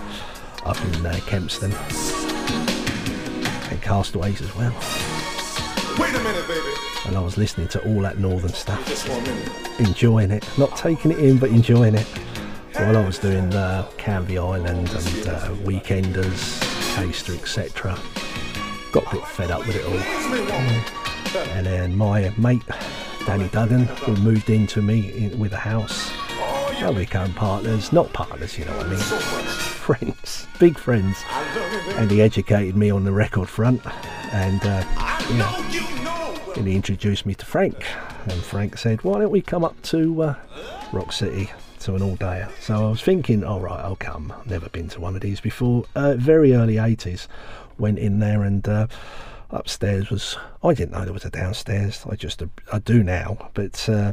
[0.64, 1.72] up in uh, Kempston,
[3.70, 4.74] and Castaways as well.
[7.10, 9.08] And I was listening to all that Northern stuff
[9.80, 12.06] enjoying it, not taking it in, but enjoying it.
[12.74, 16.60] While I was doing uh, Canvey Island and uh, Weekenders,
[16.94, 17.98] Caister, etc.
[18.92, 21.40] Got a bit fed up with it all.
[21.56, 22.62] And then my mate,
[23.26, 28.56] Danny Duggan, who moved into me in, with a house, I became partners, not partners,
[28.56, 31.16] you know what I mean, friends, big friends.
[31.96, 33.84] And he educated me on the record front,
[34.32, 34.84] and uh,
[35.32, 35.89] yeah,
[36.60, 37.86] and he introduced me to Frank.
[38.24, 40.34] And Frank said, "Why don't we come up to uh,
[40.92, 41.50] Rock City
[41.80, 44.30] to an all-dayer?" So I was thinking, "All right, I'll come.
[44.44, 47.26] Never been to one of these before." Uh, very early '80s,
[47.78, 48.68] went in there and.
[48.68, 48.86] Uh,
[49.52, 52.06] upstairs was I didn't know there was a downstairs.
[52.08, 52.40] I just
[52.72, 54.12] I do now, but uh,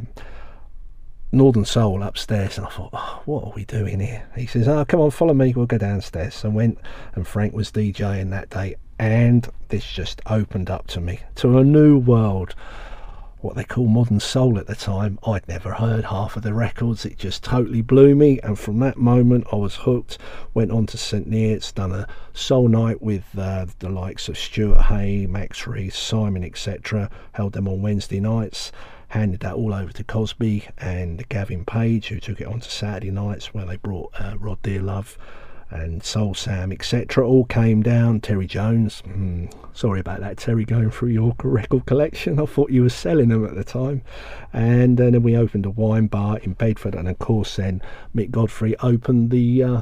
[1.30, 4.26] Northern Soul upstairs, and I thought, oh, what are we doing here?
[4.34, 5.52] He says, "Oh, come on, follow me.
[5.54, 6.78] We'll go downstairs." I went,
[7.14, 11.64] and Frank was DJing that day, and this just opened up to me to a
[11.64, 12.54] new world.
[13.40, 15.20] What they call modern soul at the time.
[15.24, 17.06] I'd never heard half of the records.
[17.06, 20.18] It just totally blew me, and from that moment, I was hooked.
[20.54, 24.82] Went on to St Neots, done a soul night with uh, the likes of Stuart
[24.82, 27.08] Hay, Max Reese, Simon, etc.
[27.32, 28.72] Held them on Wednesday nights
[29.12, 33.10] handed that all over to Cosby and Gavin Page, who took it on to Saturday
[33.10, 35.16] nights, where they brought uh, Rod Dearlove
[35.70, 37.26] and Soul Sam, etc.
[37.26, 38.20] All came down.
[38.20, 42.40] Terry Jones, mm, sorry about that, Terry, going through your record collection.
[42.40, 44.02] I thought you were selling them at the time.
[44.52, 47.82] And uh, then we opened a wine bar in Bedford, and of course, then
[48.14, 49.62] Mick Godfrey opened the.
[49.62, 49.80] Uh,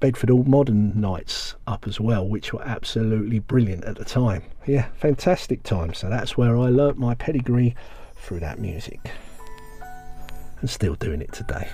[0.00, 4.42] Bedford All Modern nights up as well, which were absolutely brilliant at the time.
[4.66, 5.94] Yeah, fantastic time.
[5.94, 7.74] So that's where I learnt my pedigree
[8.14, 9.00] through that music.
[10.60, 11.70] And still doing it today.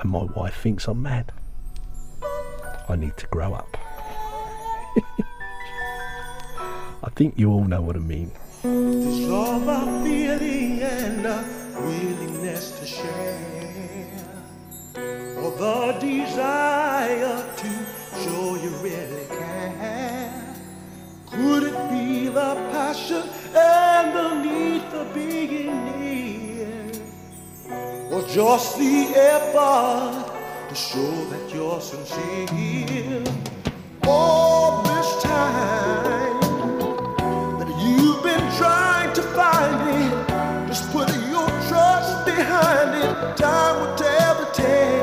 [0.00, 1.32] And my wife thinks I'm mad.
[2.90, 3.76] I need to grow up.
[7.04, 8.32] I think you all know what I mean.
[8.64, 11.44] It's all about feeling and a
[11.78, 14.10] willingness to share.
[15.38, 17.68] Or the desire to
[18.24, 20.56] show you really care.
[21.30, 23.22] Could it be the passion
[23.54, 26.90] and the need for being near?
[28.10, 30.39] Or just the effort
[30.70, 33.24] to show that you're sincere?
[34.06, 36.40] All this time
[37.58, 43.36] that you've been trying to find it, just put your trust behind it.
[43.36, 44.99] Time will tell the tale.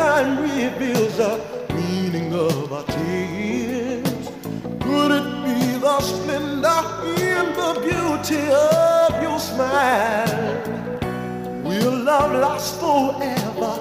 [0.00, 1.32] Time reveals the
[1.74, 4.24] meaning of our tears.
[4.84, 6.82] Could it be the splendor
[7.32, 10.56] in the beauty of your smile?
[11.66, 13.72] Will love last forever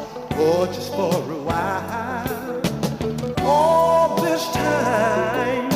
[0.46, 2.62] or just for a while?
[3.56, 5.69] All this time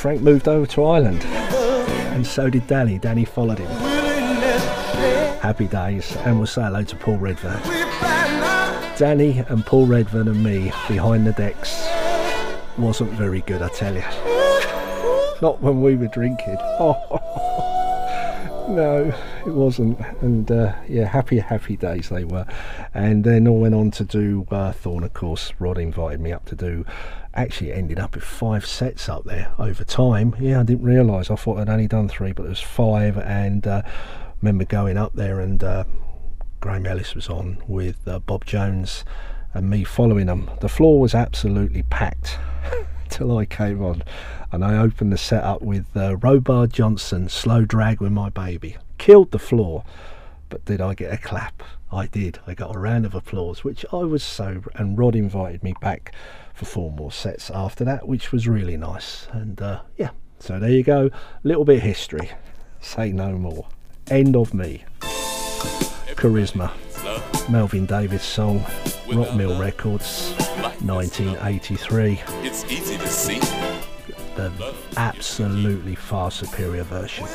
[0.00, 2.98] Frank moved over to Ireland, and so did Danny.
[2.98, 3.68] Danny followed him.
[5.40, 7.60] Happy days, and we'll say hello to Paul Redfern.
[8.96, 11.86] Danny and Paul Redfern and me behind the decks
[12.78, 14.00] wasn't very good, I tell you.
[15.42, 16.56] Not when we were drinking.
[18.70, 19.12] No,
[19.44, 19.98] it wasn't.
[20.22, 22.46] And uh, yeah, happy, happy days they were.
[22.94, 25.52] And then I went on to do uh, Thorn, of course.
[25.58, 26.84] Rod invited me up to do.
[27.34, 30.34] Actually, ended up with five sets up there over time.
[30.40, 31.30] Yeah, I didn't realise.
[31.30, 33.16] I thought I'd only done three, but it was five.
[33.18, 33.82] And uh,
[34.42, 35.84] remember going up there, and uh,
[36.60, 39.04] Graham Ellis was on with uh, Bob Jones
[39.54, 40.50] and me following them.
[40.60, 42.38] The floor was absolutely packed
[43.08, 44.02] till I came on
[44.52, 48.76] and I opened the set up with uh, Robar Johnson, Slow Drag with My Baby.
[48.98, 49.84] Killed the floor,
[50.48, 51.62] but did I get a clap?
[51.92, 52.38] I did.
[52.46, 54.62] I got a round of applause, which I was so.
[54.74, 56.12] And Rod invited me back
[56.60, 59.26] for four more sets after that, which was really nice.
[59.32, 60.10] And uh, yeah,
[60.40, 61.10] so there you go.
[61.42, 62.30] Little bit of history.
[62.82, 63.66] Say no more.
[64.10, 64.84] End of me.
[66.20, 66.70] Charisma.
[67.48, 68.62] Melvin Davis song.
[69.10, 70.34] Rock Mill Records.
[70.82, 72.20] 1983.
[72.42, 73.40] It's easy to see.
[74.36, 77.26] The absolutely far superior version.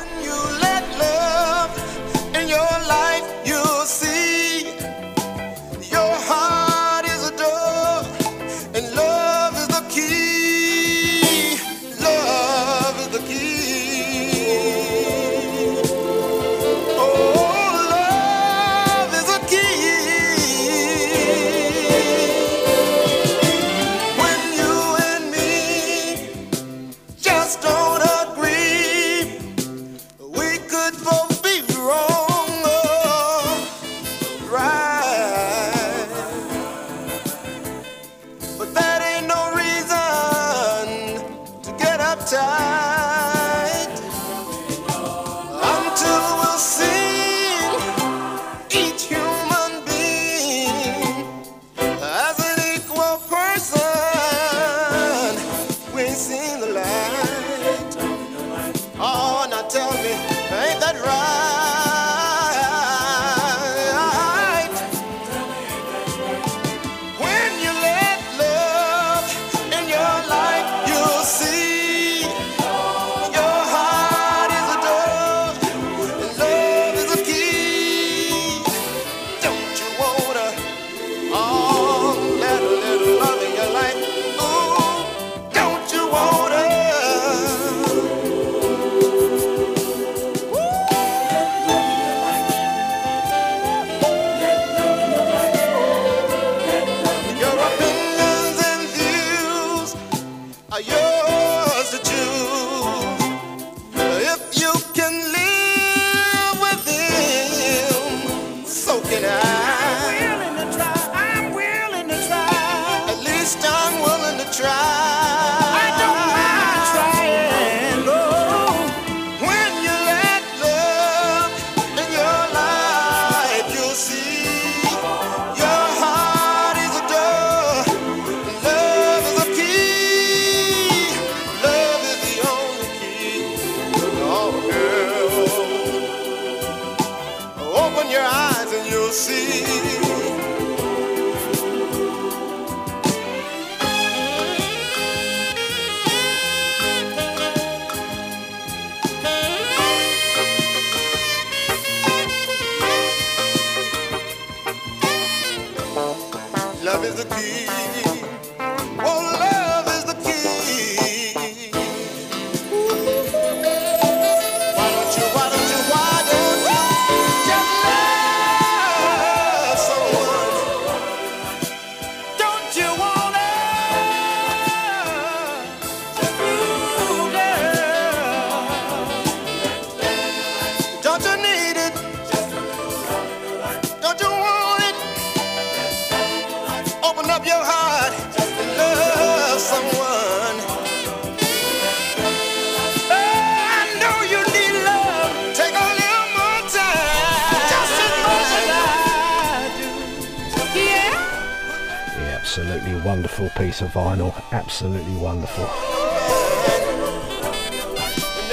[203.75, 204.33] Piece of vinyl.
[204.53, 205.65] Absolutely wonderful.
[205.65, 205.73] And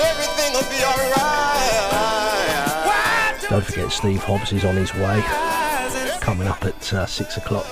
[0.01, 1.21] everything will be alright.
[3.49, 5.23] Don't forget Steve Hobbs is on his way.
[6.21, 7.69] Coming up at uh, six o'clock.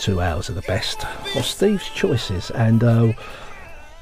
[0.00, 1.04] Two hours of the best
[1.34, 2.52] of Steve's choices.
[2.52, 3.14] And uh,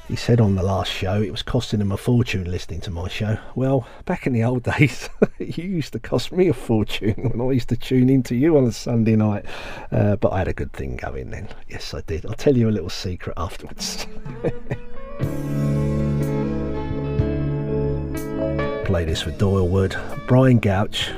[0.07, 3.07] he said on the last show it was costing him a fortune listening to my
[3.07, 3.39] show.
[3.55, 5.09] Well, back in the old days,
[5.47, 8.65] it used to cost me a fortune when I used to tune into you on
[8.65, 9.45] a Sunday night.
[9.91, 11.47] Uh, but I had a good thing going then.
[11.69, 12.25] Yes, I did.
[12.25, 14.07] I'll tell you a little secret afterwards.
[18.87, 19.97] play this for Doyle Wood,
[20.27, 21.09] Brian Gouch,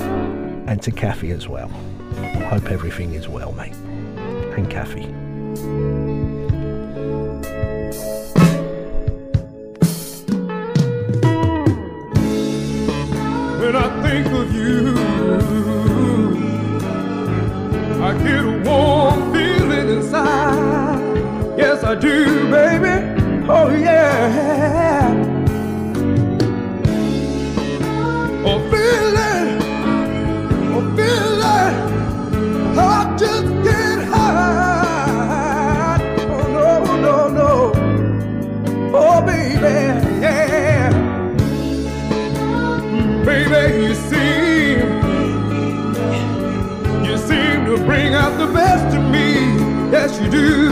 [0.00, 1.68] and to Kathy as well.
[2.48, 3.74] Hope everything is well, mate.
[4.56, 5.17] And Kathy.
[50.20, 50.67] You do.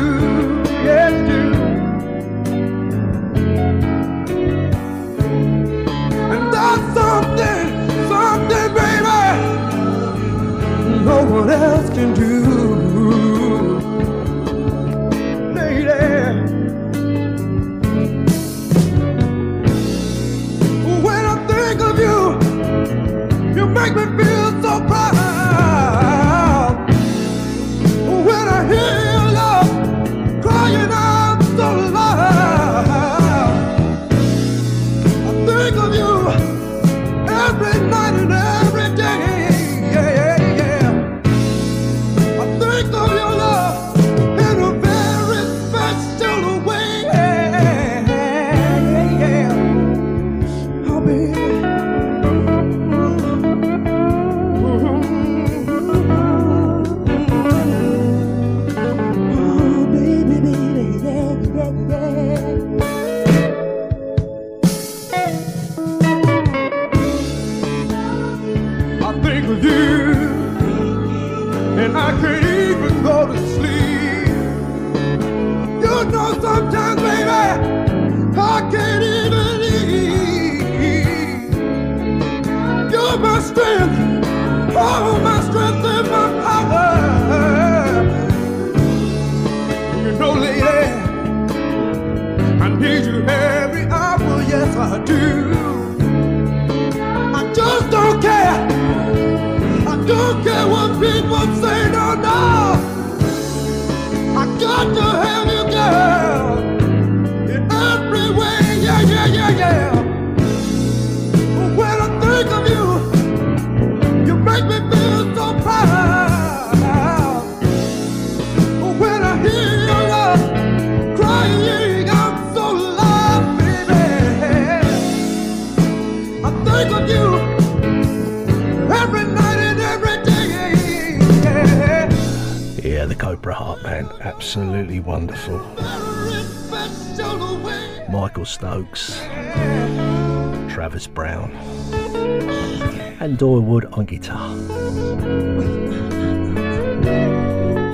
[143.36, 144.56] And Doyle Wood on guitar.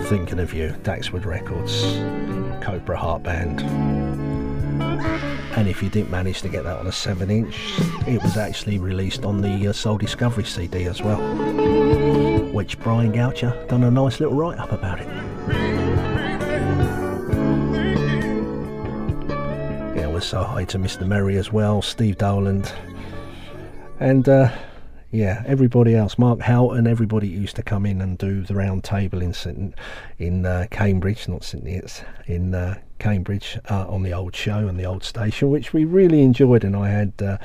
[0.04, 1.82] Thinking of you, Daxwood Records,
[2.64, 3.60] Cobra Heart Band.
[5.56, 7.72] And if you didn't manage to get that on a 7 inch,
[8.06, 11.20] it was actually released on the uh, Soul Discovery CD as well,
[12.52, 15.08] which Brian Goucher done a nice little write up about it.
[19.96, 21.06] Yeah, we're so hi to Mr.
[21.06, 22.72] Merry as well, Steve Dowland,
[23.98, 24.50] and uh,
[25.12, 29.20] yeah, everybody else, Mark Houghton, everybody used to come in and do the round table
[29.20, 29.74] in St-
[30.18, 34.80] in uh, Cambridge, not Sydney, it's in uh, Cambridge uh, on the old show and
[34.80, 37.36] the old station, which we really enjoyed, and I had uh,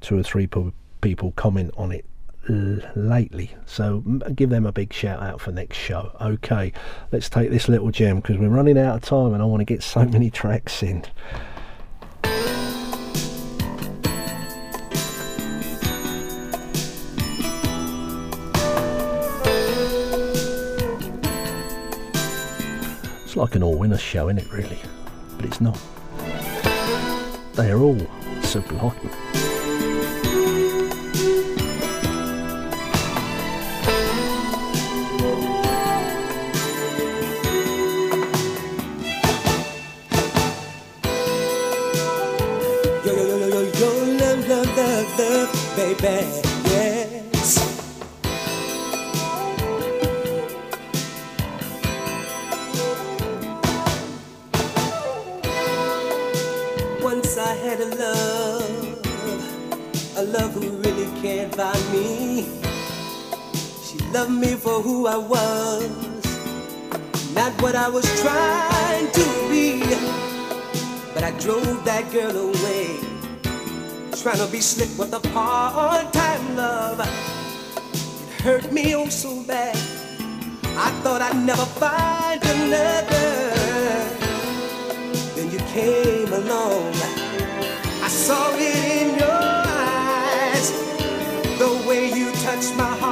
[0.00, 2.04] two or three po- people comment on it
[2.48, 3.54] lately.
[3.66, 4.00] So
[4.34, 6.16] give them a big shout out for next show.
[6.20, 6.72] Okay,
[7.12, 9.64] let's take this little gem because we're running out of time, and I want to
[9.64, 11.04] get so many tracks in.
[23.42, 24.78] Like an all winner show, isn't it, really?
[25.36, 25.76] But it's not.
[27.54, 27.98] They are all
[28.42, 28.94] sublime.
[45.18, 46.41] Love, baby,
[67.92, 69.80] was trying to be.
[71.12, 72.98] But I drove that girl away,
[74.22, 77.00] trying to be slick with a part-time love.
[77.00, 79.76] It hurt me oh so bad.
[80.74, 83.30] I thought I'd never find another.
[85.36, 86.94] Then you came along.
[88.02, 90.72] I saw it in your eyes,
[91.58, 93.11] the way you touched my heart.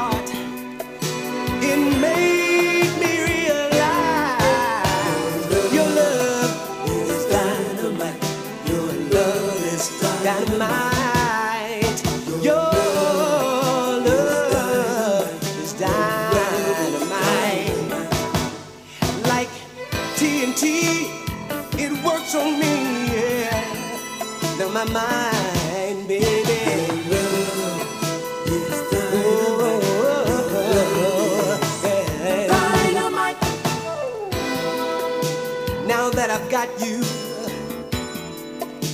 [36.51, 36.99] Got you,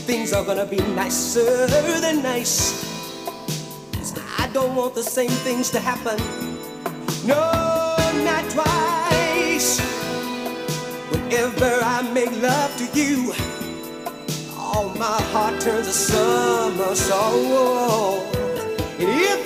[0.05, 1.67] things are gonna be nicer
[2.01, 2.85] than nice.
[3.93, 6.19] 'Cause I don't want the same things to happen.
[7.25, 7.41] No,
[8.29, 9.81] not twice.
[11.11, 13.33] Whenever I make love to you,
[14.59, 17.41] all my heart turns a somersault.
[19.01, 19.46] And if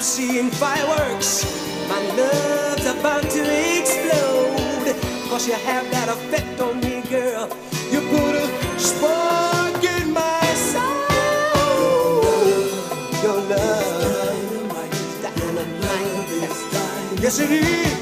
[0.00, 1.44] I'm seeing fireworks.
[1.86, 3.42] My love's about to
[3.78, 4.96] explode.
[5.28, 7.50] Cause you have that effect on me, girl.
[7.92, 8.48] You put a
[8.80, 10.40] spark in my
[10.72, 12.24] soul.
[13.22, 16.48] Your love is dynamite.
[17.20, 17.99] Yes, it is.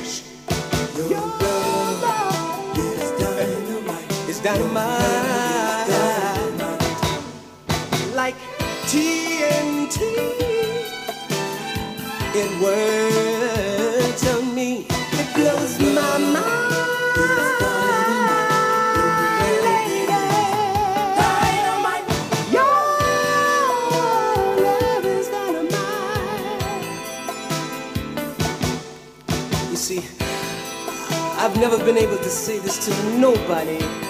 [31.70, 34.07] Never been able to say this to nobody.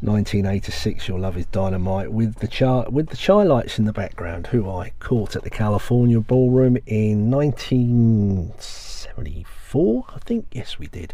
[0.00, 1.08] 1986.
[1.08, 4.92] Your love is dynamite with the char- with the Chi-Lites in the background, who I
[5.00, 10.04] caught at the California Ballroom in 1974.
[10.14, 11.12] I think yes, we did.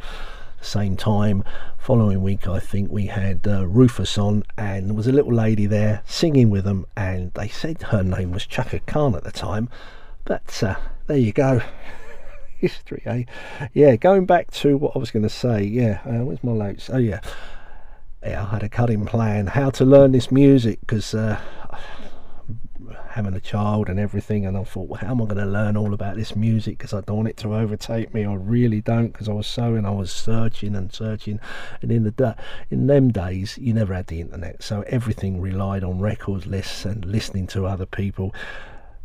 [0.60, 1.44] Same time,
[1.78, 5.66] following week, I think we had uh, Rufus on, and there was a little lady
[5.66, 9.68] there singing with them, and they said her name was Chaka Khan at the time.
[10.24, 11.60] But uh, there you go
[12.58, 13.24] history, eh?
[13.74, 15.64] Yeah, going back to what I was going to say.
[15.64, 16.88] Yeah, uh, where's my notes?
[16.90, 17.20] Oh, yeah.
[18.24, 21.38] Yeah, I had a cutting plan how to learn this music because uh,
[23.10, 25.76] having a child and everything, and I thought, well, how am I going to learn
[25.76, 26.78] all about this music?
[26.78, 28.24] Because I don't want it to overtake me.
[28.24, 31.38] I really don't, because I was so I was searching and searching,
[31.82, 32.36] and in the
[32.70, 37.04] in them days, you never had the internet, so everything relied on record lists and
[37.04, 38.34] listening to other people.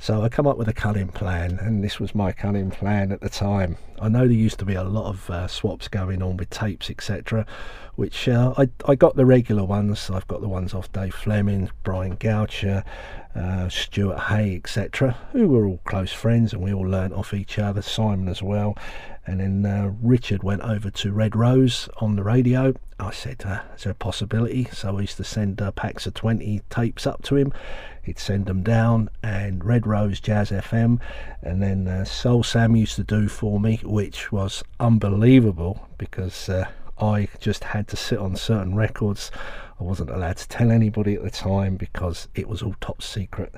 [0.01, 3.19] So I come up with a cutting plan, and this was my cutting plan at
[3.19, 3.75] the time.
[4.01, 6.89] I know there used to be a lot of uh, swaps going on with tapes,
[6.89, 7.45] etc.,
[7.99, 10.09] which uh, I I got the regular ones.
[10.09, 12.85] I've got the ones off Dave Fleming, Brian Goucher,
[13.35, 17.59] uh, Stuart Hay, etc., who were all close friends, and we all learnt off each
[17.59, 17.81] other.
[17.81, 18.77] Simon as well,
[19.27, 22.73] and then uh, Richard went over to Red Rose on the radio.
[23.01, 26.13] I said, uh, "Is there a possibility?" So I used to send uh, packs of
[26.13, 27.51] twenty tapes up to him.
[28.01, 31.01] He'd send them down, and Red Rose Jazz FM,
[31.43, 36.69] and then uh, Soul Sam used to do for me, which was unbelievable because uh,
[37.01, 39.31] I just had to sit on certain records.
[39.79, 43.55] I wasn't allowed to tell anybody at the time because it was all top secret.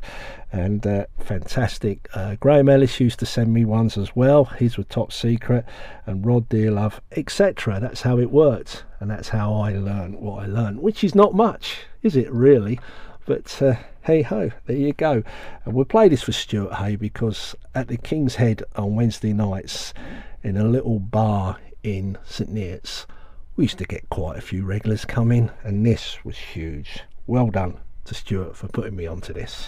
[0.52, 2.08] And uh, fantastic.
[2.14, 4.46] Uh, Graham Ellis used to send me ones as well.
[4.46, 5.66] His were top secret,
[6.06, 7.80] and Rod Dearlove, etc.
[7.80, 11.34] That's how it worked, and that's how I learned what I learned, which is not
[11.34, 12.80] much, is it really?
[13.26, 15.24] But uh, hey ho, there you go.
[15.66, 19.94] And we'll play this for Stuart Hay because at the King's Head on Wednesday nights
[20.44, 22.54] in a little bar in St.
[22.54, 23.06] Neots.
[23.58, 27.02] We used to get quite a few regulars come in, and this was huge.
[27.28, 29.68] Well done to Stuart for putting me onto this.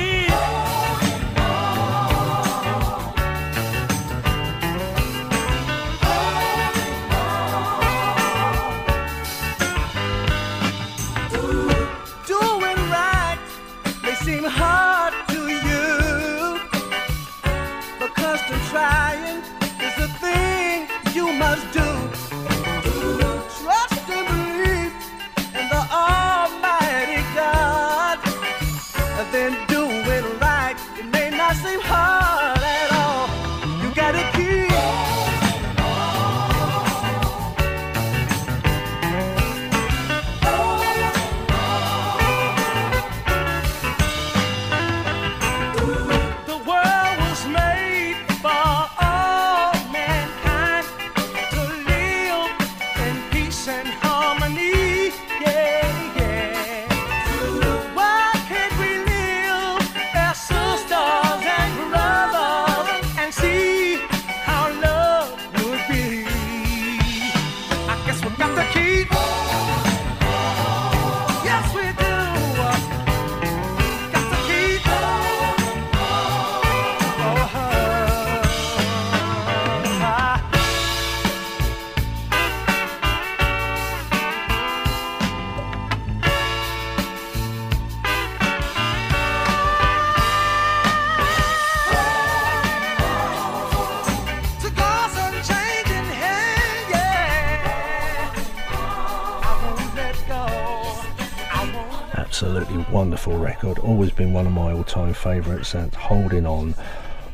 [103.61, 106.73] record, always been one of my all time favourites, and Holding On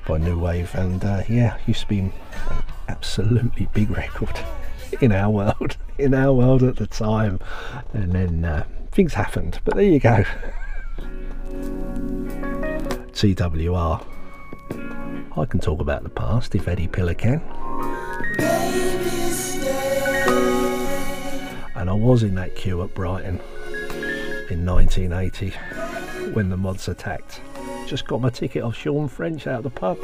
[0.06, 0.76] by New Wave.
[0.76, 2.14] And uh, yeah, used to be an
[2.90, 4.38] absolutely big record
[5.02, 7.40] in our world, in our world at the time.
[7.94, 10.26] And then uh, things happened, but there you go.
[13.14, 14.06] TWR.
[15.38, 17.42] I can talk about the past if Eddie Piller can.
[21.76, 23.40] And I was in that queue at Brighton
[24.50, 25.54] in 1980
[26.34, 27.42] when the mods attacked.
[27.86, 29.98] Just got my ticket off Sean French out of the pub.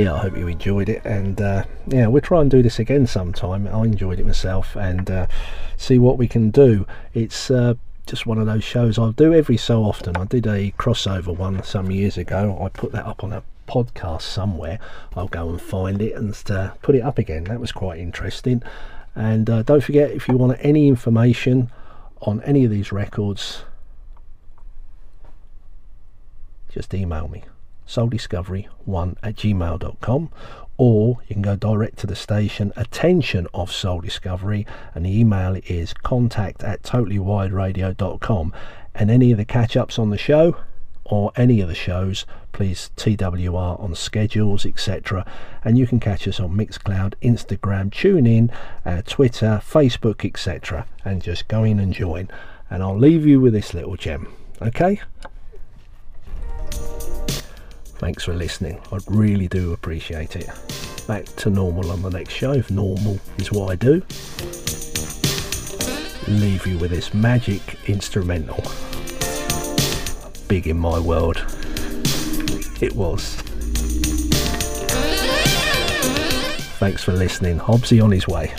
[0.00, 3.06] Yeah, I hope you enjoyed it, and uh, yeah, we'll try and do this again
[3.06, 3.68] sometime.
[3.68, 5.26] I enjoyed it myself, and uh,
[5.76, 6.86] see what we can do.
[7.12, 7.74] It's uh,
[8.06, 10.16] just one of those shows I'll do every so often.
[10.16, 12.58] I did a crossover one some years ago.
[12.64, 14.78] I put that up on a podcast somewhere.
[15.14, 17.44] I'll go and find it and uh, put it up again.
[17.44, 18.62] That was quite interesting.
[19.14, 21.70] And uh, don't forget, if you want any information
[22.22, 23.64] on any of these records,
[26.70, 27.42] just email me
[27.90, 30.30] souldiscovery1 at gmail.com
[30.76, 34.64] or you can go direct to the station attention of soul discovery
[34.94, 38.54] and the email is contact at totallywiredradio.com
[38.94, 40.56] and any of the catch-ups on the show
[41.04, 45.26] or any of the shows please twr on schedules etc
[45.64, 48.50] and you can catch us on mixcloud instagram tune in
[48.86, 52.28] uh, twitter facebook etc and just go in and join.
[52.70, 55.00] And i'll leave you with this little gem okay
[58.00, 58.80] Thanks for listening.
[58.90, 60.48] I really do appreciate it.
[61.06, 64.02] Back to normal on the next show, if normal is what I do.
[66.26, 68.64] Leave you with this magic instrumental.
[70.48, 71.44] Big in my world.
[72.80, 73.34] It was.
[76.78, 77.58] Thanks for listening.
[77.58, 78.54] Hobbsy on his way.